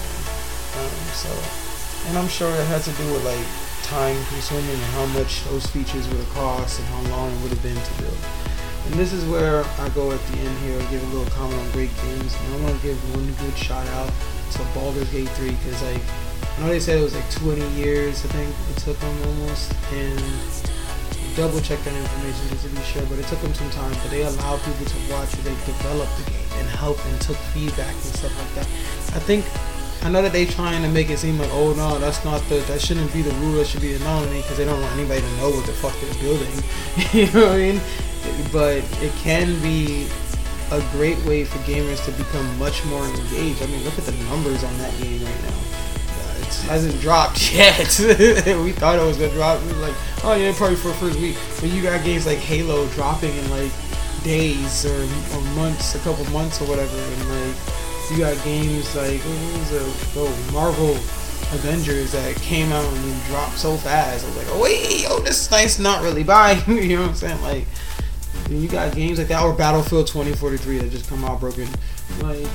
Um, 0.73 0.97
so, 1.13 1.31
and 2.09 2.15
I'm 2.17 2.31
sure 2.33 2.49
it 2.49 2.67
had 2.73 2.81
to 2.89 2.93
do 2.97 3.07
with 3.13 3.25
like 3.29 3.45
time 3.85 4.17
consuming 4.33 4.73
and 4.73 4.89
how 4.97 5.07
much 5.13 5.45
those 5.53 5.67
features 5.69 6.09
would 6.09 6.17
have 6.17 6.33
cost 6.33 6.81
and 6.81 6.89
how 6.89 7.03
long 7.13 7.29
it 7.29 7.39
would 7.45 7.53
have 7.53 7.63
been 7.63 7.77
to 7.77 7.95
build. 8.01 8.42
And 8.93 9.01
this 9.01 9.15
is 9.15 9.25
where 9.25 9.65
I 9.81 9.89
go 9.97 10.13
at 10.13 10.21
the 10.21 10.37
end 10.37 10.59
here, 10.59 10.79
give 10.91 11.03
a 11.03 11.17
little 11.17 11.33
comment 11.33 11.59
on 11.59 11.71
great 11.71 11.89
games. 12.05 12.37
And 12.37 12.55
I 12.55 12.65
want 12.69 12.79
to 12.79 12.87
give 12.87 13.17
one 13.17 13.25
good 13.41 13.57
shout 13.57 13.87
out 13.97 14.13
to 14.53 14.59
Baldur's 14.75 15.09
Gate 15.09 15.31
3 15.31 15.49
because 15.49 15.81
like 15.81 16.03
I 16.59 16.61
know 16.61 16.69
they 16.69 16.79
said 16.79 16.99
it 16.99 17.03
was 17.03 17.15
like 17.15 17.31
20 17.31 17.67
years, 17.71 18.23
I 18.23 18.29
think 18.29 18.53
it 18.53 18.77
took 18.85 19.01
them 19.01 19.17
almost, 19.25 19.73
and 19.97 20.21
double 21.41 21.65
check 21.65 21.81
that 21.89 21.97
information 21.97 22.53
just 22.53 22.69
to 22.69 22.69
be 22.69 22.83
sure. 22.85 23.01
But 23.09 23.19
it 23.19 23.25
took 23.33 23.41
them 23.41 23.55
some 23.55 23.71
time. 23.71 23.97
But 24.05 24.11
they 24.11 24.29
allowed 24.29 24.61
people 24.61 24.85
to 24.85 24.99
watch 25.09 25.33
it, 25.33 25.41
they 25.41 25.57
developed 25.65 26.13
the 26.21 26.29
game 26.29 26.53
and 26.61 26.69
helped 26.77 27.01
and 27.07 27.19
took 27.23 27.41
feedback 27.57 27.97
and 27.97 28.13
stuff 28.13 28.37
like 28.37 28.53
that. 28.61 28.69
I 29.17 29.25
think 29.25 29.49
I 30.05 30.11
know 30.11 30.21
that 30.21 30.37
they're 30.37 30.45
trying 30.45 30.83
to 30.83 30.89
make 30.93 31.09
it 31.09 31.17
seem 31.17 31.39
like, 31.39 31.49
oh 31.53 31.73
no, 31.73 31.99
that's 31.99 32.27
not 32.27 32.45
the, 32.51 32.61
that 32.69 32.83
shouldn't 32.83 33.11
be 33.15 33.23
the 33.23 33.33
rule. 33.41 33.57
That 33.57 33.69
should 33.69 33.81
be 33.81 33.95
the 33.95 34.05
because 34.37 34.59
they 34.59 34.67
don't 34.67 34.83
want 34.83 34.93
anybody 35.01 35.23
to 35.23 35.37
know 35.41 35.49
what 35.49 35.65
the 35.65 35.73
fuck 35.73 35.97
they're 35.97 36.21
building. 36.21 36.53
you 37.17 37.33
know 37.33 37.49
what 37.49 37.57
I 37.57 37.73
mean? 37.73 37.81
But 38.53 38.85
it 39.03 39.13
can 39.23 39.61
be 39.63 40.09
a 40.71 40.81
great 40.93 41.19
way 41.25 41.45
for 41.45 41.59
gamers 41.59 42.05
to 42.07 42.13
become 42.13 42.59
much 42.59 42.85
more 42.87 43.05
engaged. 43.05 43.63
I 43.63 43.67
mean, 43.67 43.85
look 43.85 43.99
at 43.99 44.05
the 44.05 44.25
numbers 44.25 44.65
on 44.65 44.77
that 44.79 44.93
game 45.01 45.23
right 45.23 45.43
now. 45.43 45.49
Uh, 45.49 46.39
it 46.39 46.55
hasn't 46.69 47.01
dropped 47.01 47.53
yet. 47.55 47.79
we 47.99 48.73
thought 48.73 48.99
it 48.99 49.05
was 49.05 49.19
gonna 49.19 49.33
drop. 49.33 49.63
We 49.63 49.73
were 49.73 49.79
like, 49.81 49.97
oh 50.25 50.35
yeah, 50.35 50.53
probably 50.57 50.77
for 50.77 50.89
the 50.89 50.95
first 50.95 51.19
week. 51.19 51.37
But 51.61 51.71
you 51.71 51.83
got 51.83 52.03
games 52.05 52.27
like 52.27 52.39
Halo 52.39 52.87
dropping 52.89 53.37
in 53.37 53.51
like 53.51 53.73
days 54.23 54.87
or, 54.87 55.03
or 55.37 55.41
months, 55.57 55.95
a 55.95 55.99
couple 56.01 56.25
months 56.33 56.61
or 56.63 56.69
whatever, 56.69 56.97
and 56.97 57.29
like 57.29 57.57
you 58.11 58.19
got 58.19 58.43
games 58.45 58.95
like 58.95 59.21
what 59.21 59.59
was 59.59 59.73
it? 59.73 60.13
Oh, 60.17 60.51
Marvel 60.53 60.91
Avengers 61.55 62.13
that 62.13 62.35
came 62.37 62.73
out 62.73 62.85
and 62.85 63.25
dropped 63.25 63.59
so 63.59 63.77
fast. 63.77 64.25
I 64.25 64.29
was 64.29 64.37
like, 64.37 64.47
oh 64.51 64.63
wait, 64.63 65.07
oh 65.09 65.21
this 65.21 65.43
is 65.43 65.51
nice, 65.51 65.79
not 65.79 66.03
really 66.03 66.23
buy. 66.23 66.53
you 66.67 66.97
know 66.97 67.03
what 67.03 67.11
I'm 67.11 67.15
saying? 67.15 67.43
Like, 67.43 67.67
you 68.61 68.69
got 68.69 68.95
games 68.95 69.19
like 69.19 69.29
that 69.29 69.43
or 69.43 69.53
Battlefield 69.53 70.07
2043 70.07 70.79
that 70.79 70.91
just 70.91 71.09
come 71.09 71.25
out 71.25 71.41
broken. 71.41 71.69
Like, 72.21 72.47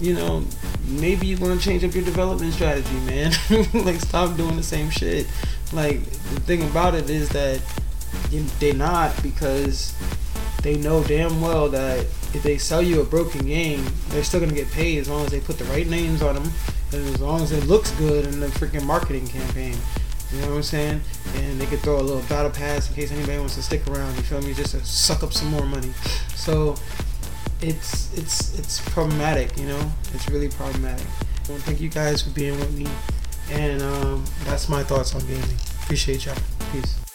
you 0.00 0.14
know, 0.14 0.44
maybe 0.86 1.26
you 1.26 1.36
want 1.38 1.60
to 1.60 1.64
change 1.64 1.82
up 1.84 1.94
your 1.94 2.04
development 2.04 2.52
strategy, 2.52 2.94
man. 3.00 3.32
like, 3.84 4.00
stop 4.00 4.36
doing 4.36 4.56
the 4.56 4.62
same 4.62 4.90
shit. 4.90 5.26
Like, 5.72 6.04
the 6.04 6.40
thing 6.40 6.62
about 6.62 6.94
it 6.94 7.08
is 7.10 7.28
that 7.30 7.60
they're 8.58 8.74
not 8.74 9.20
because 9.22 9.94
they 10.62 10.76
know 10.76 11.02
damn 11.04 11.40
well 11.40 11.68
that 11.68 12.00
if 12.34 12.42
they 12.42 12.58
sell 12.58 12.82
you 12.82 13.00
a 13.00 13.04
broken 13.04 13.46
game, 13.46 13.84
they're 14.08 14.24
still 14.24 14.40
gonna 14.40 14.52
get 14.52 14.70
paid 14.70 14.98
as 14.98 15.08
long 15.08 15.24
as 15.24 15.30
they 15.30 15.40
put 15.40 15.58
the 15.58 15.64
right 15.66 15.86
names 15.86 16.22
on 16.22 16.34
them, 16.34 16.52
and 16.92 17.06
as 17.14 17.20
long 17.20 17.42
as 17.42 17.52
it 17.52 17.64
looks 17.64 17.90
good 17.92 18.26
in 18.26 18.40
the 18.40 18.48
freaking 18.48 18.84
marketing 18.84 19.26
campaign. 19.26 19.76
You 20.32 20.40
know 20.42 20.50
what 20.50 20.56
I'm 20.56 20.62
saying? 20.62 21.00
And 21.36 21.60
they 21.60 21.66
could 21.66 21.80
throw 21.80 21.98
a 21.98 22.02
little 22.02 22.22
battle 22.28 22.50
pass 22.50 22.88
in 22.88 22.94
case 22.94 23.10
anybody 23.10 23.38
wants 23.38 23.54
to 23.54 23.62
stick 23.62 23.86
around. 23.88 24.14
You 24.16 24.22
feel 24.22 24.42
me? 24.42 24.52
Just 24.52 24.72
to 24.72 24.84
suck 24.84 25.22
up 25.22 25.32
some 25.32 25.48
more 25.48 25.64
money. 25.64 25.92
So 26.34 26.76
it's 27.60 28.12
it's 28.14 28.58
it's 28.58 28.80
problematic. 28.90 29.56
You 29.58 29.68
know, 29.68 29.92
it's 30.12 30.28
really 30.28 30.48
problematic. 30.48 31.06
Well, 31.48 31.58
thank 31.58 31.80
you 31.80 31.88
guys 31.88 32.22
for 32.22 32.30
being 32.30 32.58
with 32.58 32.76
me, 32.76 32.86
and 33.50 33.82
um, 33.82 34.24
that's 34.44 34.68
my 34.68 34.82
thoughts 34.82 35.14
on 35.14 35.22
gaming. 35.22 35.56
Appreciate 35.82 36.26
y'all. 36.26 36.36
Peace. 36.72 37.07